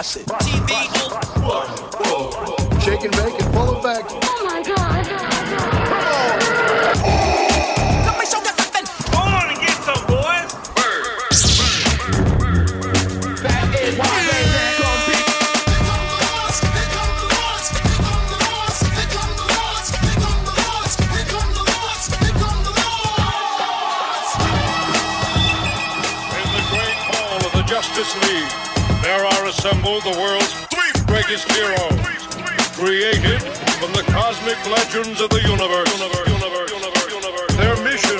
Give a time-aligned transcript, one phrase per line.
[0.00, 0.26] bust it.
[0.26, 0.72] TV,
[2.80, 4.04] Shake and bake and pull it back.
[4.08, 4.79] Oh my god.
[29.62, 32.00] There are assembled the world's three greatest heroes,
[32.76, 33.40] created
[33.78, 35.90] from the cosmic legends of the universe.
[37.56, 38.18] Their mission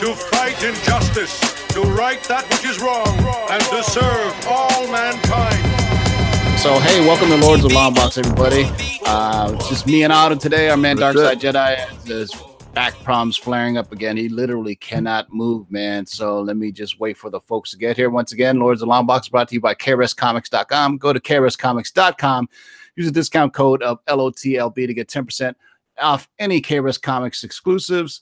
[0.00, 1.38] to fight injustice,
[1.68, 3.08] to right that which is wrong,
[3.50, 6.58] and to serve all mankind.
[6.58, 8.64] So hey, welcome to Lords of Longbox, everybody.
[9.04, 10.70] Uh, it's just me and Otto today.
[10.70, 12.32] Our man That's Darkside Jedi his
[12.74, 14.16] back problems flaring up again.
[14.16, 16.06] He literally cannot move, man.
[16.06, 18.10] So let me just wait for the folks to get here.
[18.10, 20.98] Once again, Lords of the Longbox brought to you by KRSComics.com.
[20.98, 22.48] Go to KRSComics.com.
[22.96, 25.54] Use a discount code of LOTLB to get 10%
[25.98, 28.20] off any KRS Comics exclusives.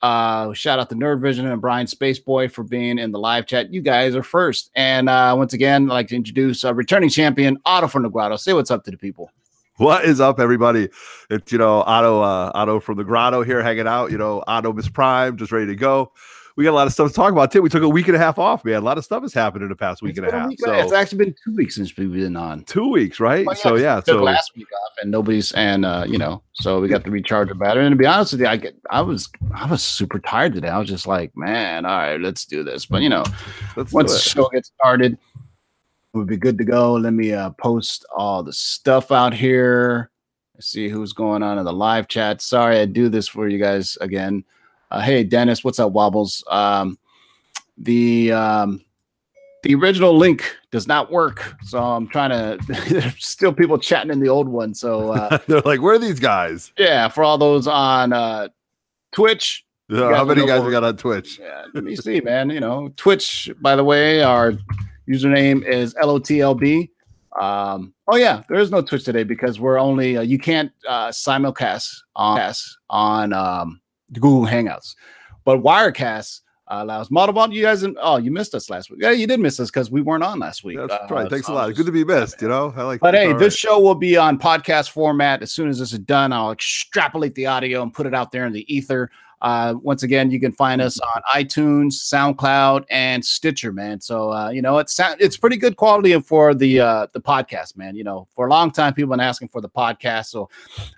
[0.00, 3.72] Uh, shout out to Nerd Vision and Brian Spaceboy for being in the live chat.
[3.72, 4.70] You guys are first.
[4.76, 8.52] And uh, once again, I'd like to introduce a returning champion Otto from the Say
[8.52, 9.30] what's up to the people.
[9.78, 10.88] What is up, everybody?
[11.30, 14.10] It's you know Otto, uh, Otto from the Grotto here, hanging out.
[14.10, 16.12] You know Otto Miss Prime, just ready to go.
[16.56, 17.62] We got a lot of stuff to talk about too.
[17.62, 18.74] We took a week and a half off, man.
[18.74, 20.48] A lot of stuff has happened in the past week It's and a half.
[20.48, 22.64] week a- it's actually been two weeks since we've been on.
[22.64, 23.46] two weeks, right?
[23.46, 26.80] Well, So yeah, took so last week off and nobody's and uh, you know, so
[26.80, 27.86] we got to recharge the battery.
[27.86, 30.66] And to be honest with you, I get I was I was super tired today.
[30.68, 32.86] I was just like, man, all right, let's do this.
[32.86, 33.22] But you know,
[33.76, 35.16] let's once the show gets started,
[36.12, 36.94] we'll be good to go.
[36.94, 40.10] Let me uh, post all the stuff out here.
[40.54, 42.40] Let's see who's going on in the live chat.
[42.40, 44.44] Sorry, I do this for you guys again.
[44.90, 46.42] Uh, hey, Dennis, what's up, Wobbles?
[46.50, 46.98] Um,
[47.76, 48.80] the um,
[49.62, 52.58] the original link does not work, so I'm trying to.
[52.88, 54.74] there's still people chatting in the old one.
[54.74, 56.72] So uh, They're like, where are these guys?
[56.76, 58.48] yeah, for all those on uh,
[59.12, 61.38] Twitch, how many guys we got on Twitch?
[61.38, 62.50] yeah, let me see, man.
[62.50, 64.54] You know, Twitch, by the way, our
[65.08, 66.90] username is LOTLB.
[67.38, 71.08] Um, oh yeah, there is no Twitch today because we're only uh, you can't uh,
[71.08, 72.52] simulcast on
[72.90, 73.80] on um,
[74.12, 74.94] Google Hangouts,
[75.44, 77.10] but Wirecast uh, allows.
[77.10, 79.00] Model you guys, oh, you missed us last week.
[79.02, 80.78] Yeah, you did miss us because we weren't on last week.
[80.78, 81.30] That's Uh, right.
[81.30, 81.74] Thanks a lot.
[81.74, 82.42] Good to be missed.
[82.42, 83.00] You know, I like.
[83.00, 83.52] but hey, this right.
[83.52, 85.42] show will be on podcast format.
[85.42, 88.46] As soon as this is done, I'll extrapolate the audio and put it out there
[88.46, 89.10] in the ether.
[89.40, 94.00] Uh, once again, you can find us on iTunes, SoundCloud, and Stitcher, man.
[94.00, 97.94] So uh, you know it's it's pretty good quality for the uh, the podcast, man.
[97.94, 100.48] You know, for a long time, people have been asking for the podcast, so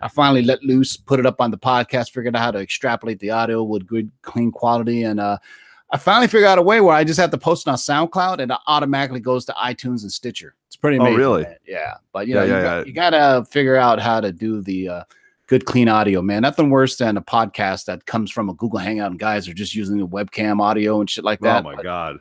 [0.01, 3.19] I finally let loose, put it up on the podcast, figured out how to extrapolate
[3.21, 5.39] the audio with good, clean quality, and uh,
[5.93, 8.39] I finally figured out a way where I just have to post it on SoundCloud
[8.41, 10.55] and it automatically goes to iTunes and Stitcher.
[10.69, 11.19] It's pretty Oh, amazing.
[11.19, 11.43] really?
[11.43, 11.57] man.
[11.67, 11.95] Yeah.
[12.13, 12.85] But you Yeah, know, you, yeah, got, yeah.
[12.85, 15.05] you gotta figure out how to do the uh,
[15.51, 16.43] good clean audio, man.
[16.43, 19.75] Nothing worse than a podcast that comes from a Google Hangout and guys are just
[19.75, 21.61] using the webcam audio and shit like oh that.
[21.61, 22.17] Oh my But- god.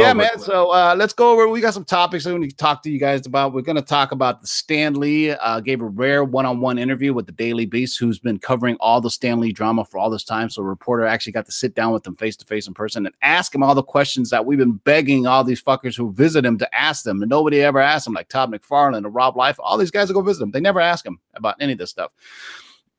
[0.00, 0.38] Yeah, man.
[0.38, 1.48] So uh, let's go over.
[1.48, 3.52] We got some topics we need to talk to you guys about.
[3.52, 5.30] We're going to talk about the Stan Lee.
[5.30, 9.10] Uh, gave a rare one-on-one interview with the Daily Beast, who's been covering all the
[9.10, 10.50] Stan Lee drama for all this time.
[10.50, 13.06] So a reporter actually got to sit down with him face to face in person
[13.06, 16.44] and ask him all the questions that we've been begging all these fuckers who visit
[16.44, 19.60] him to ask them, and nobody ever asked him, like Todd McFarlane or Rob Liefeld.
[19.60, 21.90] All these guys that go visit him, they never ask him about any of this
[21.90, 22.12] stuff.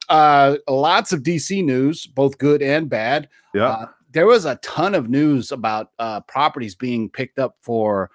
[0.09, 3.67] Uh, lots of DC news, both good and bad yeah.
[3.67, 8.09] uh, there was a ton of news about uh, properties being picked up for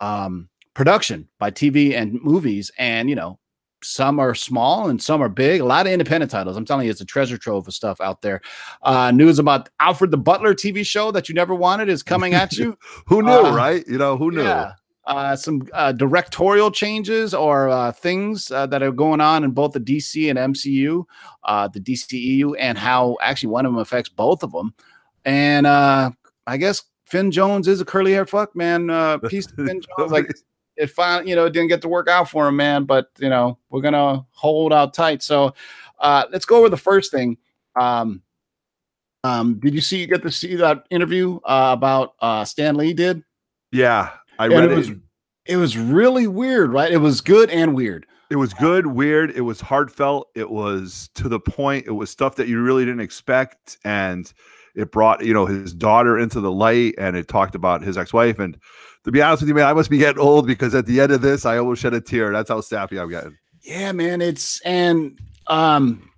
[0.00, 3.38] um, production by TV and movies, and you know,
[3.82, 5.60] some are small and some are big.
[5.60, 6.56] A lot of independent titles.
[6.56, 8.40] I'm telling you, it's a treasure trove of stuff out there.
[8.82, 12.56] Uh, news about Alfred the Butler TV show that you never wanted is coming at
[12.56, 12.76] you.
[13.06, 13.86] who knew, uh, right?
[13.86, 14.42] You know, who knew?
[14.42, 14.72] Yeah.
[15.04, 19.72] Uh, some uh, directorial changes or uh, things uh, that are going on in both
[19.72, 21.02] the DC and MCU,
[21.44, 24.74] uh, the DCEU, and how actually one of them affects both of them.
[25.28, 26.10] And uh,
[26.46, 28.88] I guess Finn Jones is a curly hair fuck, man.
[28.88, 30.10] Uh, peace to Finn Jones.
[30.10, 30.32] Like
[30.76, 32.84] it finally, you know, it didn't get to work out for him, man.
[32.84, 35.22] But you know, we're gonna hold out tight.
[35.22, 35.54] So
[36.00, 37.36] uh, let's go over the first thing.
[37.78, 38.22] Um,
[39.22, 42.94] um, did you see You get to see that interview uh, about uh, Stan Lee
[42.94, 43.22] did?
[43.70, 44.76] Yeah, I And read it it.
[44.76, 44.90] was
[45.44, 46.90] it was really weird, right?
[46.90, 48.06] It was good and weird.
[48.30, 49.30] It was good, weird.
[49.32, 50.28] It was heartfelt.
[50.34, 51.86] It was to the point.
[51.86, 54.32] It was stuff that you really didn't expect, and
[54.78, 58.38] it brought you know his daughter into the light, and it talked about his ex-wife.
[58.38, 58.56] And
[59.04, 61.12] to be honest with you, man, I must be getting old because at the end
[61.12, 62.32] of this, I almost shed a tear.
[62.32, 63.36] That's how sappy I'm getting.
[63.62, 64.22] Yeah, man.
[64.22, 66.10] It's and um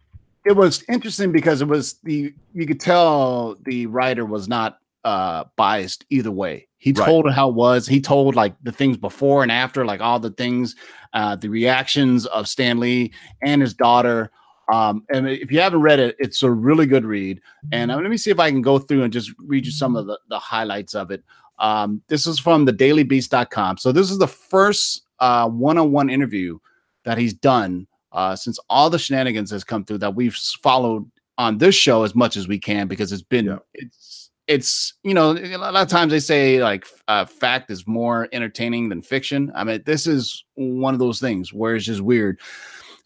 [0.45, 5.45] it was interesting because it was the you could tell the writer was not uh
[5.57, 6.69] biased either way.
[6.77, 7.87] He told how it was.
[7.87, 10.75] He told like the things before and after, like all the things,
[11.13, 13.13] uh, the reactions of Stan Lee
[13.43, 14.31] and his daughter.
[14.73, 17.41] Um, and if you haven't read it, it's a really good read.
[17.73, 19.97] And uh, let me see if I can go through and just read you some
[19.97, 21.25] of the, the highlights of it.
[21.59, 23.79] Um, this is from the dailybeast.com.
[23.79, 26.59] So this is the first uh, one-on-one interview
[27.05, 31.09] that he's done uh, since all the shenanigans has come through that we've followed
[31.39, 33.59] on this show as much as we can because it's been Yeah.
[33.75, 38.29] it's it's you know a lot of times they say like uh, fact is more
[38.33, 39.53] entertaining than fiction.
[39.55, 42.41] I mean this is one of those things where it's just weird.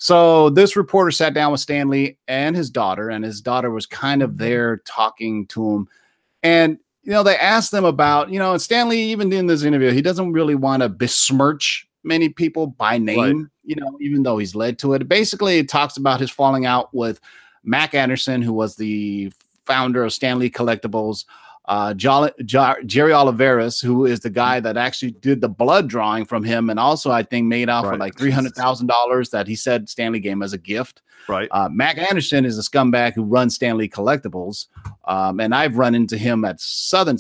[0.05, 3.87] So this reporter sat down with Stan Lee and his daughter, and his daughter was
[3.87, 4.39] kind of mm-hmm.
[4.39, 5.89] there talking to him.
[6.43, 9.63] And you know, they asked them about, you know, and Stan Lee, even in this
[9.63, 14.37] interview, he doesn't really want to besmirch many people by name, you know, even though
[14.37, 15.09] he's led to it.
[15.09, 17.19] Basically, it talks about his falling out with
[17.63, 19.33] Max Anderson, who was the
[19.65, 21.25] founder of Stan Lee Collectibles,
[21.67, 26.25] uh, Jolly, Jo- Jerry Olivarez, who is the guy that actually did the blood drawing
[26.25, 28.01] from him, and also I think made out for Right.
[28.01, 31.01] like three hundred thousand dollars that he said Stan Lee gave him as a gift.
[31.27, 31.49] Right.
[31.53, 34.67] Uh, Max Anderson is a scumbag who runs Stan Lee Collectibles,
[35.07, 37.17] um, and I've run into him at Southern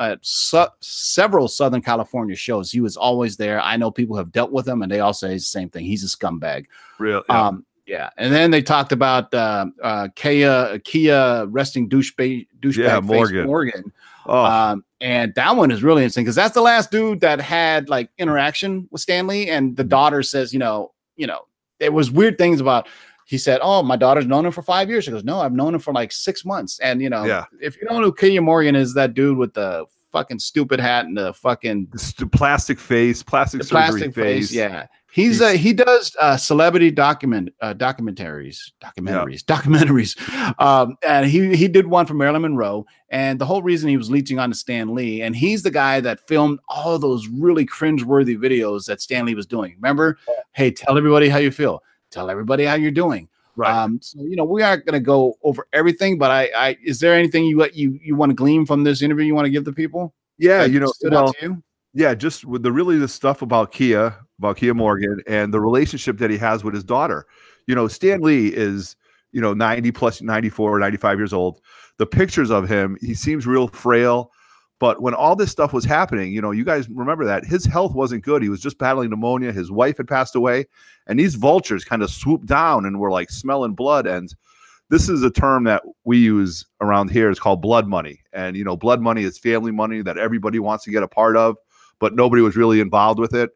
[0.00, 2.72] at su- several Southern California shows.
[2.72, 3.60] He was always there.
[3.60, 5.84] I know people have dealt with him, and they all say the same thing.
[5.84, 6.66] He's a scumbag.
[6.98, 7.22] Real.
[7.28, 7.46] Yeah.
[7.46, 13.00] Um, yeah, and then they talked about uh, uh, Keya Keya resting douchebag douchebag Yeah,
[13.00, 13.46] face Morgan.
[13.46, 13.92] Morgan.
[14.26, 17.88] oh, Um, and that one is really interesting because that's the last dude that had
[17.88, 21.42] like interaction with Stan Lee, and the daughter says, you know, you know,
[21.80, 22.88] there was weird things about.
[23.26, 25.74] He said, "Oh, my daughter's known him for five years." She goes, "No, I've known
[25.74, 27.44] him for like six months." And you know, Yeah.
[27.60, 31.06] if you don't know who Keya Morgan is, that dude with the fucking stupid hat
[31.06, 34.48] and the fucking the st- plastic face, plastic surgery plastic face.
[34.48, 34.52] face.
[34.52, 40.60] Yeah, he's uh, he does uh, celebrity document uh, documentaries, documentaries, documentaries.
[40.60, 44.10] Um, and he he did one for Marilyn Monroe, and the whole reason he was
[44.10, 48.36] leeching on to Stan Lee, and he's the guy that filmed all those really cringeworthy
[48.36, 49.74] videos that Stan Lee was doing.
[49.76, 50.18] Remember?
[50.52, 51.82] Hey, tell everybody how you feel.
[52.10, 53.28] Tell everybody how you're doing.
[53.56, 53.72] Right.
[53.72, 56.98] Um, so you know we aren't going to go over everything, but I, I is
[56.98, 59.64] there anything you you you want to glean from this interview you want to give
[59.64, 60.12] the people?
[60.38, 60.64] yeah.
[60.64, 61.62] You know, well, you?
[61.92, 66.18] yeah, just with the really the stuff about Keya, about Keya Morgan, and the relationship
[66.18, 67.26] that he has with his daughter.
[67.66, 68.96] You know, Stan Lee is,
[69.32, 71.60] you know, 90 plus 94, 95 years old.
[71.98, 74.30] The pictures of him, he seems real frail.
[74.80, 77.94] But when all this stuff was happening, you know, you guys remember that his health
[77.94, 78.42] wasn't good.
[78.42, 79.52] He was just battling pneumonia.
[79.52, 80.66] His wife had passed away,
[81.06, 84.06] and these vultures kind of swooped down and were like smelling blood.
[84.06, 84.34] And
[84.90, 87.30] this is a term that we use around here.
[87.30, 88.20] It's called blood money.
[88.32, 91.36] And you know, blood money is family money that everybody wants to get a part
[91.36, 91.56] of
[91.98, 93.50] but nobody was really involved with it.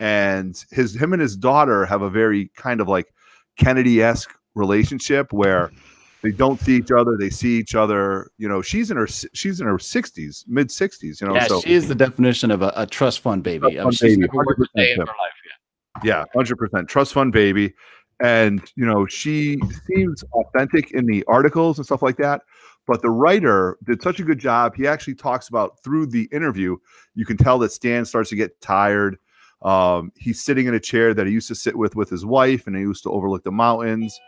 [0.00, 3.12] And his him and his daughter have a very kind of like
[3.58, 5.76] Kennedy-esque relationship where mm-hmm.
[6.22, 8.30] they don't see each other, they see each other.
[8.38, 11.34] You know, she's in her she's in her 60s, mid 60s, you know.
[11.34, 13.74] yeah, so she is the definition of a, a trust fund baby.
[13.74, 15.14] Trust I mean, fund baby, never worked a 100% day in her Tim.
[15.18, 16.02] life.
[16.02, 17.74] yeah, 100% trust fund baby.
[18.22, 22.42] And you know, she seems authentic in the articles and stuff like that.
[22.86, 24.74] But the writer did such a good job.
[24.74, 26.76] He actually talks about through the interview,
[27.14, 29.18] you can tell that Stan starts to get tired.
[29.62, 32.66] Um, he's sitting in a chair that he used to sit with with his wife,
[32.66, 34.18] and he used to overlook the mountains,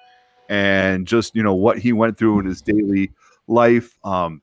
[0.48, 3.10] and just you know what he went through in his daily
[3.46, 3.96] life.
[4.04, 4.42] Um,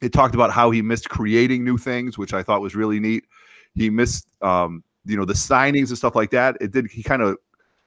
[0.00, 3.24] it talked about how he missed creating new things, which I thought was really neat.
[3.74, 6.56] He missed, um, you know, the signings and stuff like that.
[6.60, 6.88] It did.
[6.90, 7.38] He kind of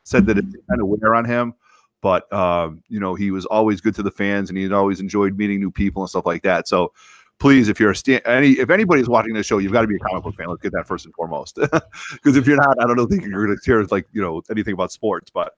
[0.04, 1.54] said that it kind of wear on him,
[2.02, 5.38] but um, you know, he was always good to the fans, and he always enjoyed
[5.38, 6.68] meeting new people and stuff like that.
[6.68, 6.94] So,
[7.40, 9.96] please, if you're a sta- any, if anybody's watching this show, you've got to be
[9.96, 10.48] a comic book fan.
[10.48, 11.56] Let's get that first and foremost,
[12.12, 14.74] because if you're not, I don't think you're going to hear like you know anything
[14.74, 15.30] about sports.
[15.30, 15.54] But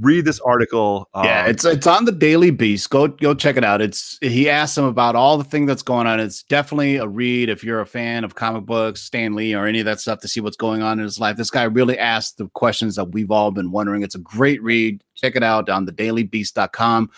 [0.00, 1.08] read this article.
[1.14, 2.90] Yeah, um, it's it's on the Daily Beast.
[2.90, 3.80] Go go check it out.
[3.80, 6.20] It's he asked him about all the thing that's going on.
[6.20, 9.80] It's definitely a read if you're a fan of comic books, Stan Lee, or any
[9.80, 11.36] of that stuff to see what's going on in his life.
[11.36, 14.02] This guy really asked the questions that we've all been wondering.
[14.02, 15.02] It's a great read.
[15.14, 17.10] Check it out on the dailybeast.com.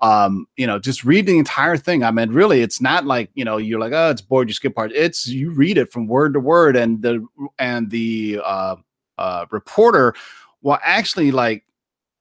[0.00, 2.04] Um, you know, just read the entire thing.
[2.04, 4.74] I mean, really, it's not like you know, you're like, oh, it's bored, you skip
[4.74, 4.92] part.
[4.92, 7.26] It's you read it from word to word, and the
[7.58, 8.76] and the uh
[9.18, 10.14] uh reporter
[10.62, 11.64] will actually like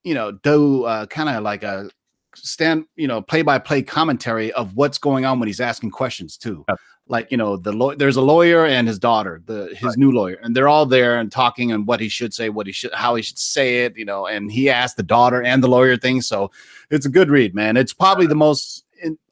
[0.06, 1.90] you know, do uh, kind of like a
[2.36, 6.38] stand, you know, play by play commentary of what's going on when he's asking questions
[6.38, 6.64] too.
[6.70, 6.80] Yep.
[7.08, 10.40] Like, you know, the law there's a lawyer and his daughter, the his new lawyer,
[10.42, 13.14] and they're all there and talking and what he should say, what he should, how
[13.14, 14.26] he should say it, you know.
[14.26, 16.50] And he asked the daughter and the lawyer thing, so
[16.90, 17.78] it's a good read, man.
[17.78, 18.86] It's probably the most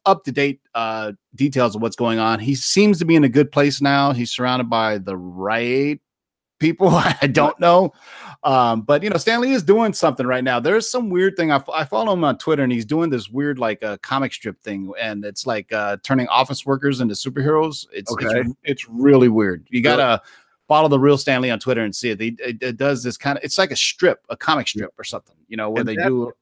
[0.06, 2.38] up to date uh, details of what's going on.
[2.38, 4.12] He seems to be in a good place now.
[4.12, 6.00] He's surrounded by the right
[6.64, 6.88] people.
[6.92, 7.92] I don't know.
[8.42, 10.60] Um, but you know, Stan Lee is doing something right now.
[10.60, 11.50] There's some weird thing.
[11.50, 14.32] I, f- I follow him on Twitter, and he's doing this weird like uh, comic
[14.34, 17.86] strip thing, and it's like uh, turning office workers into superheroes.
[17.92, 18.26] It's Okay.
[18.40, 19.66] it's, it's really weird.
[19.70, 20.20] You gotta
[20.68, 22.18] follow the real Stan Lee on Twitter and see it.
[22.18, 23.44] They, it, it does this kind of.
[23.44, 25.36] It's like a strip, a comic strip or something.
[25.48, 26.32] You know, where And they that- do.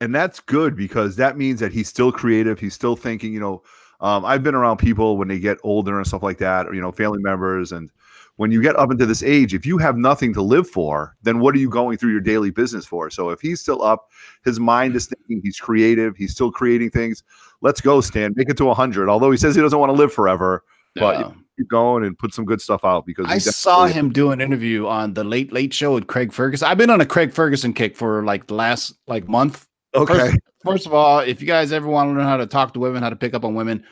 [0.00, 3.62] and that's good because that means that he's still creative he's still thinking you know
[4.00, 6.82] um, i've been around people when they get older and stuff like that or you
[6.82, 7.90] know family members and
[8.36, 11.40] when you get up into this age if you have nothing to live for then
[11.40, 14.10] what are you going through your daily business for so if he's still up
[14.44, 17.22] his mind is thinking he's creative he's still creating things
[17.62, 20.12] let's go stan make it to 100 although he says he doesn't want to live
[20.12, 20.62] forever
[20.94, 24.30] but uh, keep going and put some good stuff out because I saw him do
[24.30, 26.68] an interview on the Late Late Show with Craig Ferguson.
[26.68, 29.66] I've been on a Craig Ferguson kick for like the last like month.
[29.94, 32.74] okay First, first of all, if you guys ever want to learn how to talk
[32.74, 33.84] to women, how to pick up on women,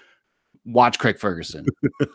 [0.67, 1.67] watch Craig Ferguson.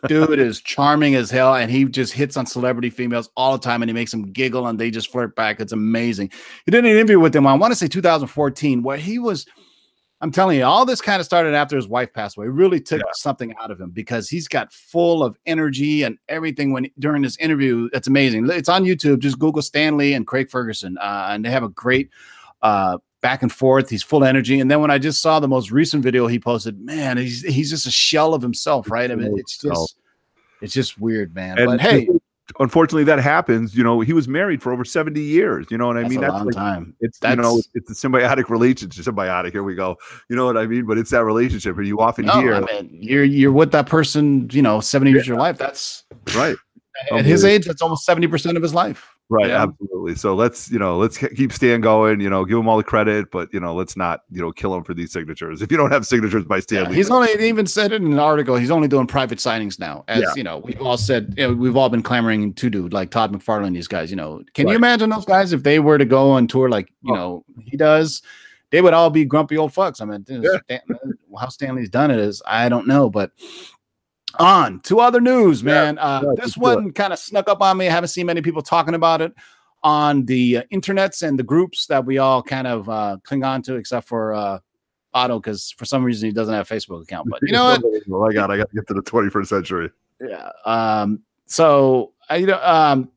[0.08, 3.82] Dude is charming as hell, and he just hits on celebrity females all the time,
[3.82, 5.60] and he makes them giggle, and they just flirt back.
[5.60, 6.30] It's amazing.
[6.66, 7.46] He did an interview with him.
[7.46, 9.46] I want to say 2014, where he was.
[10.22, 12.44] I'm telling you, all this kind of started after his wife passed away.
[12.44, 13.06] It really took Yeah.
[13.14, 17.38] something out of him because he's got full of energy and everything when during this
[17.38, 17.88] interview.
[17.90, 18.50] That's amazing.
[18.50, 19.20] It's on YouTube.
[19.20, 22.10] Just Google Stan Lee and Craig Ferguson, uh, and they have a great
[22.60, 23.90] uh, back and forth.
[23.90, 24.60] He's full energy.
[24.60, 27.70] And then when I just saw the most recent video he posted, man, he's he's
[27.70, 29.10] just a shell of himself, right?
[29.10, 29.96] I mean, it's just
[30.60, 31.58] it's just weird, man.
[31.58, 32.08] and but hey,
[32.58, 35.96] unfortunately that happens you know he was married for over 70 years you know what
[35.96, 36.96] i that's mean a that's long like time.
[36.98, 39.04] It's you know it's a symbiotic relationship.
[39.04, 39.52] Symbiotic.
[39.52, 39.96] Here we go.
[40.28, 40.84] You know what I mean?
[40.84, 43.86] But it's that relationship, and you often No, hear I mean, you're you're with that
[43.86, 45.58] person, you know, 70 years of your life.
[45.58, 46.56] That's right,
[47.12, 49.14] at his age, that's almost 70% of his life.
[49.32, 49.62] Right, Yeah.
[49.62, 50.16] absolutely.
[50.16, 52.20] So let's you know let's keep Stan going.
[52.20, 54.74] You know, give him all the credit, but you know let's not you know kill
[54.74, 55.62] him for these signatures.
[55.62, 58.12] If you don't have signatures by Stan, Yeah, Lee, he's only even said it in
[58.12, 58.56] an article.
[58.56, 60.04] He's only doing private signings now.
[60.08, 60.34] As Yeah.
[60.34, 63.32] you know, we've all said you know, we've all been clamoring to do like Todd
[63.32, 64.10] McFarlane, these guys.
[64.10, 64.72] You know, can Right.
[64.72, 67.16] you imagine those guys if they were to go on tour like you Oh.
[67.16, 68.22] know he does?
[68.72, 70.02] They would all be grumpy old fucks.
[70.02, 70.58] I mean, Yeah.
[70.64, 70.98] Stan-
[71.40, 73.30] how Stan Lee's done it is I don't know, but
[74.40, 75.98] on to other news, Yeah, man.
[75.98, 77.86] uh, this one kind of snuck up on me.
[77.86, 79.32] I haven't seen many people talking about it
[79.82, 83.62] on the uh, internets and the groups that we all kind of uh, cling on
[83.62, 84.58] to, except for uh,
[85.14, 87.28] Otto, because for some reason he doesn't have a Facebook account.
[87.30, 87.82] But you know what?
[87.84, 89.90] Oh my god, I got to get to the 21st century.
[90.20, 90.50] Yeah.
[90.64, 93.10] Um, so I you know um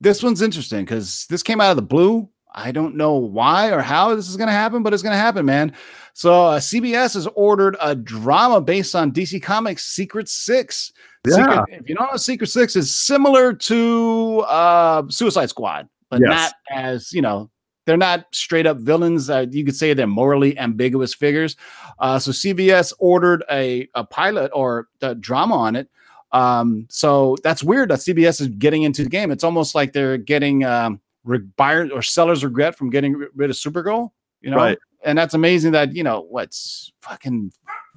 [0.00, 2.28] this one's interesting because this came out of the blue.
[2.56, 5.74] I don't know why or how this is gonna happen, but it's gonna happen, man.
[6.14, 10.92] So uh, CBS has ordered a drama based on DC Comics Secret Six.
[11.28, 16.30] Secret, if you don't know, Secret Six is similar to uh Suicide Squad, but Yes.
[16.30, 17.50] not as you know.
[17.84, 19.30] They're not straight up villains.
[19.30, 21.54] Uh, you could say they're morally ambiguous figures.
[22.00, 25.88] Uh, so CBS ordered a, a pilot or the drama on it.
[26.32, 29.30] Um, so that's weird that CBS is getting into the game.
[29.30, 33.56] It's almost like they're getting um, re- buyer or sellers regret from getting rid of
[33.56, 34.56] Supergirl, you know?
[34.56, 34.78] Right.
[35.04, 37.52] And that's amazing that, you know, what's fucking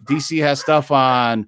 [0.05, 1.48] DC has stuff on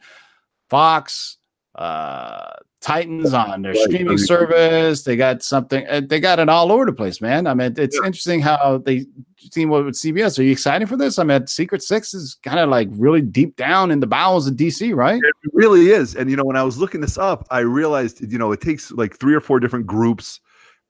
[0.70, 1.38] Fox,
[1.76, 5.04] uh, Titans on their streaming service.
[5.04, 7.46] They got something, uh, they got it all over the place, man.
[7.46, 9.06] I mean, it's interesting how they
[9.52, 10.38] team what with CBS.
[10.38, 11.20] Are you excited for this?
[11.20, 14.56] I mean, Secret Six is kind of like really deep down in the bowels of
[14.56, 15.22] DC, right?
[15.24, 16.16] It really is.
[16.16, 18.92] And you know, when I was looking this up, I realized you know it takes
[18.92, 20.40] like three or four different groups,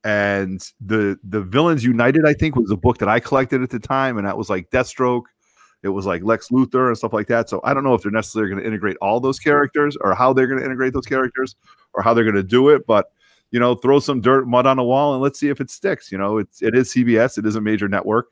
[0.03, 2.25] and the the villains united.
[2.25, 4.70] I think was a book that I collected at the time, and that was like
[4.70, 5.24] Deathstroke.
[5.84, 7.50] It was like Lex Luthor and stuff like that.
[7.50, 10.34] So I don't know if they're necessarily going to integrate all those characters, or how
[10.34, 11.55] they're going to integrate those characters,
[11.93, 12.86] or how they're going to do it.
[12.86, 13.12] But
[13.51, 16.12] you know, throw some dirt mud on the wall and let's see if it sticks.
[16.12, 17.38] You know, it's it is CBS.
[17.38, 18.27] It is a major network.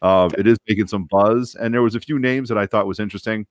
[0.00, 2.86] Um, it is making some buzz, and there was a few names that I thought
[2.86, 3.46] was interesting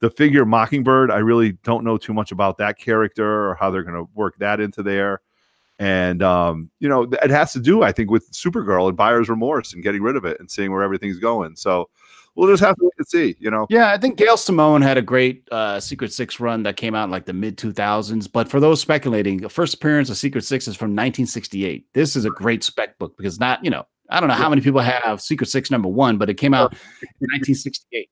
[0.00, 3.82] the figure Mockingbird, I really don't know too much about that character or how they're
[3.82, 5.20] going to work that into there.
[5.80, 9.72] And um, you know, it has to do, I think, with Supergirl and buyer's remorse
[9.72, 11.56] and getting rid of it and seeing where everything's going.
[11.56, 11.88] So
[12.34, 13.34] we'll just have to wait and see.
[13.40, 16.76] You know, Yeah, I think Gail Simone had a great uh, Secret Six run that
[16.76, 18.30] came out in like the mid 2000s.
[18.30, 21.86] But for those speculating, the first appearance of Secret Six is from 1968.
[21.94, 24.60] This is a great spec book because not, you know, I don't know how many
[24.60, 28.10] people have Secret Six number one, but it came out in 1968.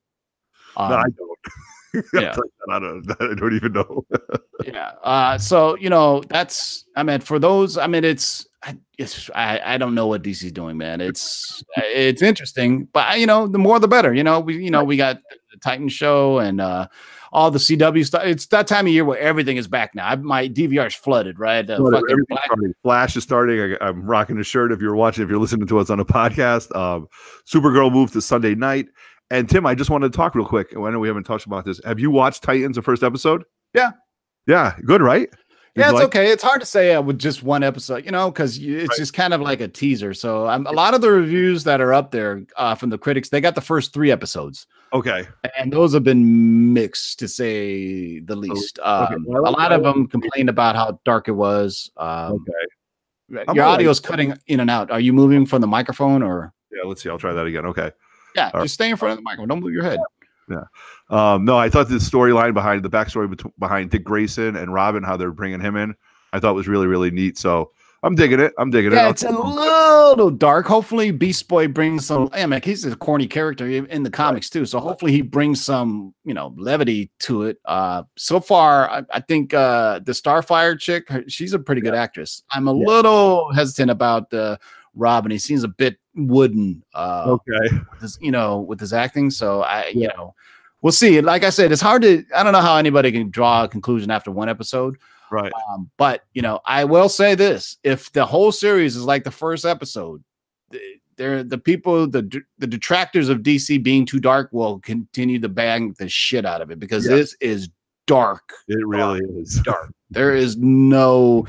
[0.79, 1.39] Um, no, I don't.
[2.15, 2.37] yeah.
[2.71, 3.07] I don't.
[3.21, 4.05] I don't even know.
[4.65, 4.93] yeah.
[5.03, 9.61] Uh, so you know, that's I mean, for those, I mean, it's I, it's I,
[9.65, 11.01] I don't know what DC's doing, man.
[11.01, 14.13] It's it's interesting, but you know, the more the better.
[14.15, 15.21] You know, we you know we got
[15.53, 16.89] the Titan show and uh
[17.33, 18.23] all the CW stuff.
[18.25, 20.09] It's that time of year where everything is back now.
[20.09, 21.67] I, my DVR is flooded, right?
[21.67, 22.75] The But fucking everything's Black- starting.
[22.83, 23.61] Flash is starting.
[23.61, 24.73] I, I'm rocking a shirt.
[24.73, 27.07] If you're watching, if you're listening to us on a podcast, um,
[27.47, 28.87] Supergirl moved to Sunday night.
[29.31, 30.69] And Tim, I just wanted to talk real quick.
[30.77, 31.81] I know we haven't talked about this.
[31.85, 33.45] Have you watched Titans, the first episode?
[33.75, 33.91] Yeah.
[34.47, 35.31] Yeah, good, right?
[35.31, 36.31] Did Yeah, it's like- okay.
[36.31, 38.97] It's hard to say uh, with just one episode, you know, because it's Right.
[38.99, 40.15] just kind of like a teaser.
[40.15, 43.29] So um, a lot of the reviews that are up there uh, from the critics,
[43.29, 45.29] they got the first three episodes, Okay.
[45.59, 48.79] and those have been mixed to say the least.
[48.83, 51.91] Um, Oh, Well, I a lot of them complained about how dark it was.
[51.99, 53.43] Um, Okay.
[53.47, 53.73] I'm Your right.
[53.75, 54.91] audio is cutting in and out.
[54.91, 56.55] Are you moving from the microphone or?
[56.73, 56.89] Yeah.
[56.89, 57.11] Let's see.
[57.11, 57.67] I'll try that again.
[57.67, 57.93] Okay.
[58.39, 59.49] Yeah, All just stay in front of the microphone.
[59.49, 59.99] Don't move your head.
[60.51, 60.65] Yeah.
[61.11, 65.03] Um, no, I thought the storyline behind the backstory bet- behind Dick Grayson and Robin,
[65.03, 65.95] how they're bringing him in,
[66.33, 67.37] I thought was really, really neat.
[67.37, 68.53] So I'm digging it.
[68.59, 68.95] I'm digging it.
[68.95, 70.67] Yeah, I'll- it's a little dark.
[70.67, 72.29] Hopefully, Beast Boy brings some.
[72.33, 76.15] I mean, he's a corny character in the comics too, so hopefully he brings some,
[76.25, 77.59] you know, levity to it.
[77.65, 81.95] Uh, so far, I, I think uh, the Starfire chick, her, she's a pretty good
[81.95, 82.43] actress.
[82.53, 82.87] I'm a Yeah.
[82.87, 84.57] little hesitant about uh,
[84.95, 85.31] Robin.
[85.31, 86.83] He seems a bit wooden.
[86.95, 87.77] Uh, okay.
[87.93, 89.31] with his, you know, with his acting.
[89.31, 90.35] So I, you know,
[90.83, 91.21] we'll see.
[91.21, 92.25] Like I said, it's hard to.
[92.35, 94.97] I don't know how anybody can draw a conclusion after one episode.
[95.31, 95.53] Right.
[95.71, 99.31] Um, but you know, I will say this: if the whole series is like the
[99.31, 100.23] first episode,
[100.73, 100.83] th-
[101.17, 105.95] they're the people, the the detractors of DC being too dark will continue to bang
[105.99, 107.17] the shit out of it because Yeah.
[107.17, 107.69] this is
[108.07, 108.53] dark.
[108.69, 109.61] It really is.
[109.65, 109.93] Dark.
[110.11, 111.47] There is no.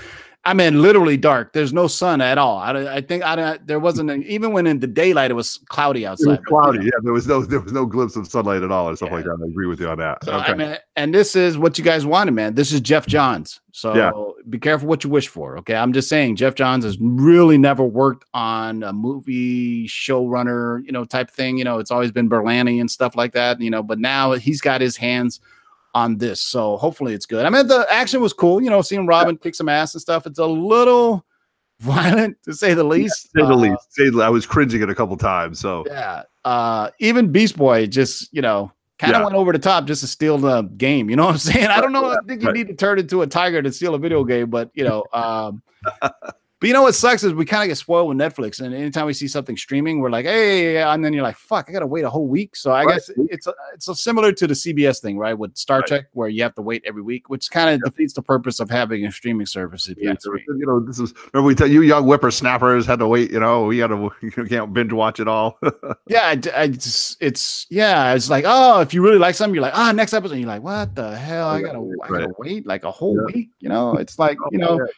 [0.49, 1.53] I mean, literally dark.
[1.53, 2.57] There's no sun at all.
[2.57, 6.07] I, I think I don't, there wasn't even when in the daylight it was cloudy
[6.07, 6.25] outside.
[6.27, 6.85] was but, you know, cloudy.
[6.85, 9.25] Yeah, there was no there was no glimpse of sunlight at all or stuff like
[9.25, 9.37] that.
[9.39, 10.23] I agree with you on that.
[10.23, 10.51] So, okay.
[10.51, 12.55] I mean, and this is what you guys wanted, man.
[12.55, 13.61] This is Geoff Johns.
[13.73, 14.09] So Yeah.
[14.49, 15.55] be careful what you wish for.
[15.59, 15.75] Okay.
[15.75, 21.05] I'm just saying Geoff Johns has really never worked on a movie showrunner, you know,
[21.05, 21.59] type thing.
[21.59, 24.61] You know, it's always been Berlanti and stuff like that, you know, but now he's
[24.61, 25.41] got his hands
[25.93, 26.41] on this.
[26.41, 27.45] So hopefully it's good.
[27.45, 30.25] I mean, the action was cool, you know, seeing Robin kick some ass and stuff.
[30.27, 31.25] It's a little
[31.79, 33.23] violent to say the least.
[33.31, 33.93] say the Uh, least.
[33.93, 35.59] Say the, I was cringing it a couple times.
[35.59, 36.23] So yeah.
[36.45, 39.23] Uh even Beast Boy just, you know, kind of Yeah.
[39.25, 41.09] went over the top just to steal the game.
[41.09, 41.67] You know what I'm saying?
[41.67, 42.11] I don't know.
[42.11, 44.69] I think you need to turn into a tiger to steal a video game, but
[44.73, 45.61] you know, um
[46.59, 49.05] but you know what sucks is we kind of get spoiled with Netflix, and anytime
[49.05, 52.03] we see something streaming, we're like, hey, and then you're like, fuck, I gotta wait
[52.03, 52.55] a whole week.
[52.55, 52.95] So I Right.
[52.95, 55.33] guess it's a, it's a similar to the CBS thing, right?
[55.37, 55.87] With Star Right.
[55.87, 58.69] Trek, where you have to wait every week, which kind of defeats the purpose of
[58.69, 59.87] having a streaming service.
[59.87, 60.41] If you Yeah, me.
[60.47, 63.31] you know, this is remember we tell you young whippersnappers had to wait.
[63.31, 65.59] You know, we had to you can't binge watch it all.
[66.07, 69.61] Yeah, I, I just it's yeah, it's like oh, if you really like something, you're
[69.61, 71.47] like ah, next episode, you're like what the hell?
[71.49, 73.25] I gotta I gotta wait like a whole Yeah.
[73.33, 73.95] week, you know?
[73.95, 74.91] It's like you Oh, know, yeah.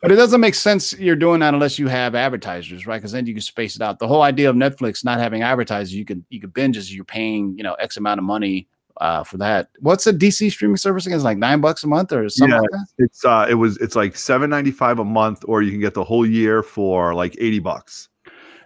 [0.00, 2.98] But it doesn't make sense you're doing that unless you have advertisers, right?
[2.98, 3.98] Because then you can space it out.
[3.98, 7.04] The whole idea of Netflix not having advertisers, you could you could binge as you're
[7.04, 8.68] paying you know X amount of money
[9.00, 9.68] uh for that.
[9.80, 11.16] What's a DC streaming service again?
[11.16, 12.60] It's like nine bucks a month or something Yeah.
[12.60, 12.86] like that.
[12.98, 15.94] it's uh, it was it's like seven ninety five a month, or you can get
[15.94, 18.08] the whole year for like eighty bucks.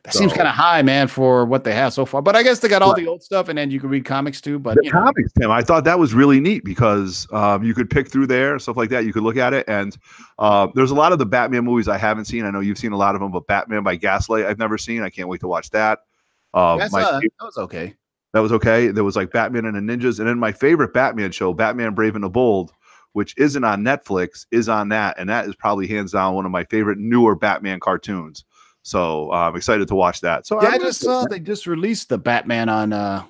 [0.04, 2.22] That seems kind of high, man, for what they have so far.
[2.22, 3.04] But I guess they got all Right.
[3.04, 4.58] the old stuff, and then you can read comics too.
[4.58, 5.52] But the you know, comics, Tim.
[5.52, 8.90] I thought that was really neat because um, you could pick through there, stuff like
[8.90, 9.04] that.
[9.04, 9.96] You could look at it, and
[10.40, 12.44] uh, there's a lot of the Batman movies I haven't seen.
[12.44, 15.02] I know you've seen a lot of them, but Batman by Gaslight I've never seen.
[15.02, 16.00] I can't wait to watch that.
[16.52, 17.94] Uh, my uh, that was okay.
[18.32, 18.88] that was okay.
[18.88, 22.16] There was like Batman and the Ninjas, and then my favorite Batman show, Batman Brave
[22.16, 22.72] and the Bold,
[23.12, 26.50] which isn't on Netflix, is on that, and that is probably hands down one of
[26.50, 28.44] my favorite newer Batman cartoons.
[28.82, 30.46] So uh, I'm excited to watch that.
[30.46, 33.24] So Yeah, I just saw they just released the Batman on uh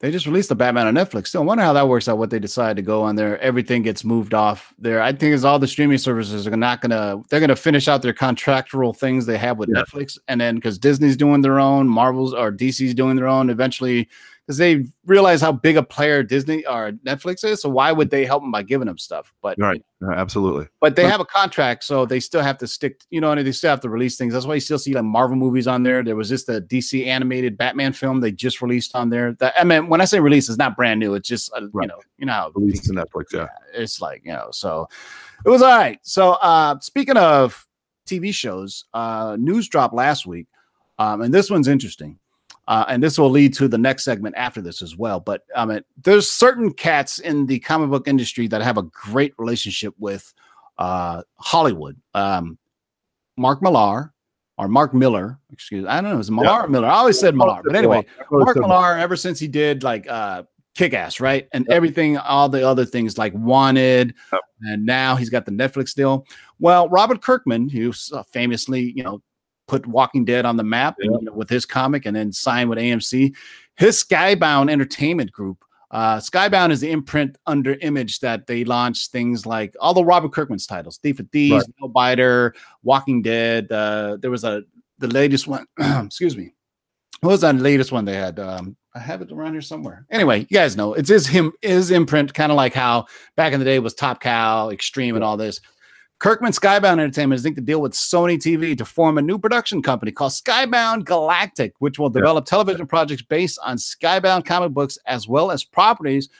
[0.00, 1.28] they just released the Batman on Netflix.
[1.28, 3.38] Still I wonder how that works out, what they decide to go on there.
[3.40, 5.00] Everything gets moved off there.
[5.00, 8.12] I think is all the streaming services are not gonna they're gonna finish out their
[8.12, 9.82] contractual things they have with Yeah.
[9.82, 14.08] Netflix, and then because Disney's doing their own, Marvel's or DC's doing their own, eventually
[14.46, 17.62] because they realize how big a player Disney or Netflix is.
[17.62, 19.32] So why would they help them by giving them stuff?
[19.40, 20.68] But right, Uh, absolutely.
[20.80, 23.00] but they have a contract, so they still have to stick.
[23.10, 24.34] You know, and they still have to release things.
[24.34, 26.02] That's why you still see like Marvel movies on there.
[26.02, 29.32] There was just a DC animated Batman film they just released on there.
[29.34, 31.14] That I mean, when I say release, it's not brand new.
[31.14, 33.46] It's just uh, you know, you know, how Released to Netflix, yeah.
[33.72, 34.48] it's like you know.
[34.52, 34.86] So
[35.46, 35.98] it was all right.
[36.02, 37.66] So uh speaking of
[38.06, 40.46] TV shows, uh news dropped last week,
[40.98, 42.18] um, and this one's interesting.
[42.66, 45.20] Uh, and this will lead to the next segment after this as well.
[45.20, 49.34] But I mean, there's certain cats in the comic book industry that have a great
[49.38, 50.32] relationship with
[50.78, 52.00] uh, Hollywood.
[52.14, 52.58] Um,
[53.36, 54.12] Mark Millar
[54.56, 56.88] or Mark Miller, excuse I don't know, is it Millar or Miller?
[56.88, 60.92] I always said Millar, but anyway, Mark Millar, ever since he did like uh Kick
[60.92, 61.48] Ass, right?
[61.52, 64.14] And everything, all the other things like Wanted,
[64.62, 66.26] and now he's got the Netflix deal.
[66.58, 69.22] Well, Robert Kirkman, who's uh, famously, you know,
[69.66, 71.10] put Walking Dead on the map Yep.
[71.20, 73.34] you know, with his comic and then signed with AMC,
[73.76, 75.64] his Skybound Entertainment Group.
[75.90, 80.32] Uh, Skybound is the imprint under Image that they launched things like all the Robert
[80.32, 81.74] Kirkman's titles: Thief of Thieves, Right.
[81.80, 83.70] Nail Biter, Walking Dead.
[83.70, 84.62] Uh, there was a
[84.98, 85.66] the latest one.
[85.78, 86.52] excuse me.
[87.20, 88.38] What was that latest one they had?
[88.40, 90.04] Um, I have it around here somewhere.
[90.10, 93.60] Anyway, you guys know it's his him his imprint, kind of like how back in
[93.60, 95.60] the day was Top Cow, Extreme, and all this.
[96.24, 99.82] Kirkman Skybound Entertainment is inked a deal with Sony TV to form a new production
[99.82, 105.28] company called Skybound Galactic, which will develop television projects based on Skybound comic books as
[105.28, 106.30] well as properties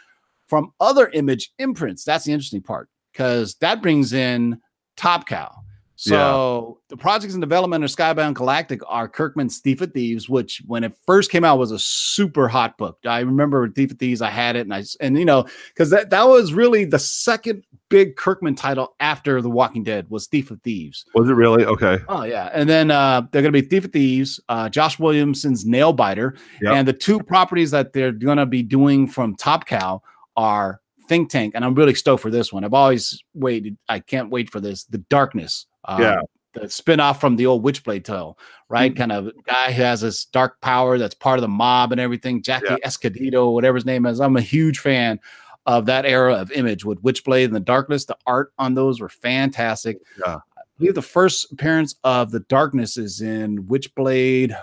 [0.47, 2.03] from other image imprints.
[2.03, 4.59] That's the interesting part because that brings in
[4.97, 5.55] Top Cow.
[5.97, 10.83] So the projects in development of Skybound Galactic are Kirkman's Thief of Thieves, which when
[10.85, 12.99] it first came out was a super hot book.
[13.07, 16.11] I remember Thief of Thieves, I had it, and I and you know because that
[16.11, 20.61] that was really the second big Kirkman title after The Walking Dead was Thief of
[20.63, 21.05] Thieves.
[21.15, 21.65] Was it really?
[21.65, 21.99] Okay.
[22.09, 25.65] Oh yeah, and then uh, they're going to be Thief of Thieves, uh, Josh Williamson's
[25.65, 26.75] Nail Biter, Yep.
[26.75, 30.03] and the two properties that they're going to be doing from Top Cow
[30.37, 32.65] are Think Tank, and I'm really stoked for this one.
[32.65, 33.77] I've always waited.
[33.89, 34.85] I can't wait for this.
[34.85, 36.21] The Darkness, uh, Yeah.
[36.55, 38.93] the spin off from the old Witchblade tale, right?
[38.93, 38.97] Mhm.
[38.97, 42.43] Kind of guy who has this dark power that's part of the mob and everything.
[42.43, 42.77] Jackie Yeah.
[42.85, 44.21] Estacado, whatever his name is.
[44.21, 45.19] I'm a huge fan
[45.67, 48.05] of that era of Image with Witchblade and the Darkness.
[48.05, 49.99] The art on those were fantastic.
[50.25, 50.37] Yeah.
[50.57, 54.57] I believe the first appearance of the Darkness is in Witchblade.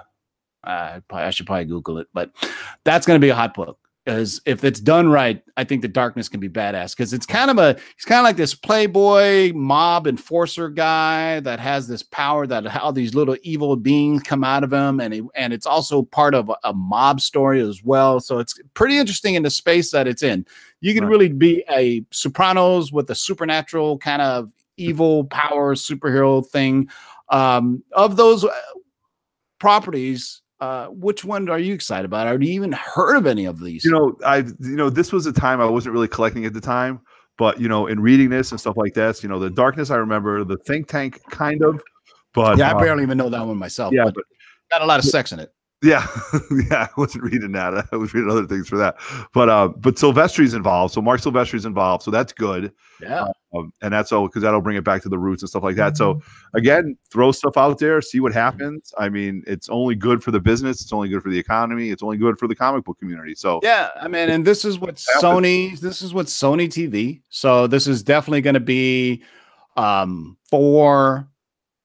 [0.64, 2.32] Uh, probably, I should probably Google it, but
[2.84, 3.80] that's going to be a hot book.
[4.12, 6.94] Because if it's done right, I think the darkness can be badass.
[6.94, 11.62] Because it's kind of a he's kind of like this playboy mob enforcer guy that
[11.62, 15.22] has this power that how these little evil beings come out of him, and he,
[15.34, 18.20] and it's also part of a, a mob story as well.
[18.20, 20.46] So it's pretty interesting in the space that it's in.
[20.82, 21.12] You can Right.
[21.12, 26.90] really be a Sopranos with a supernatural kind of evil power superhero thing.
[27.30, 28.52] Um, of those uh,
[29.58, 32.28] properties, uh, which one are you excited about?
[32.28, 33.84] Have you even heard of any of these?
[33.84, 36.62] You know, I you know this was a time I wasn't really collecting at the
[36.62, 37.02] time,
[37.38, 39.96] but you know, in reading this and stuff like this, you know, the darkness I
[39.96, 41.82] remember, the think tank kind of,
[42.34, 43.92] but yeah, I uh, barely even know that one myself.
[43.92, 44.24] yeah, but but
[44.70, 45.52] got a lot of sex in it.
[45.84, 46.06] Yeah,
[46.70, 47.88] yeah, I wasn't reading that.
[47.92, 48.98] I was reading other things for that,
[49.34, 52.72] but uh, but Silvestri's involved, so Marc Silvestri's involved, so that's good.
[53.02, 55.64] Yeah, um, and that's all because that'll bring it back to the roots and stuff
[55.64, 55.94] like that.
[55.94, 56.20] Mm-hmm.
[56.20, 56.22] So
[56.54, 58.94] again, throw stuff out there, see what happens.
[59.00, 60.82] I mean, it's only good for the business.
[60.82, 61.90] It's only good for the economy.
[61.90, 63.34] It's only good for the comic book community.
[63.34, 63.90] So yeah.
[64.00, 65.80] I mean, and this is what Sony.
[65.80, 67.22] This is what Sony TV.
[67.30, 69.24] So this is definitely going to be
[69.78, 71.28] um for.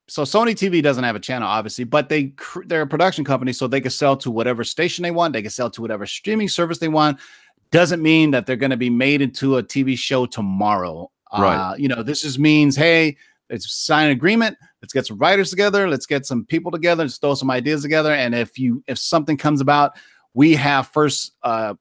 [0.09, 2.33] So Sony TV doesn't have a channel, obviously, but they
[2.66, 5.33] they're a production company, so they can sell to whatever station they want.
[5.33, 7.19] They can sell to whatever streaming service they want.
[7.73, 11.11] Doesn't mean that they're going to be made into a TV show tomorrow.
[11.37, 11.57] Right.
[11.57, 13.16] Uh, you know, this just means, hey,
[13.51, 14.57] let's sign an agreement.
[14.81, 15.88] Let's get some writers together.
[15.88, 17.03] Let's get some people together.
[17.03, 18.12] Let's throw some ideas together.
[18.12, 19.99] And if you if something comes about,
[20.35, 21.75] we have first uh,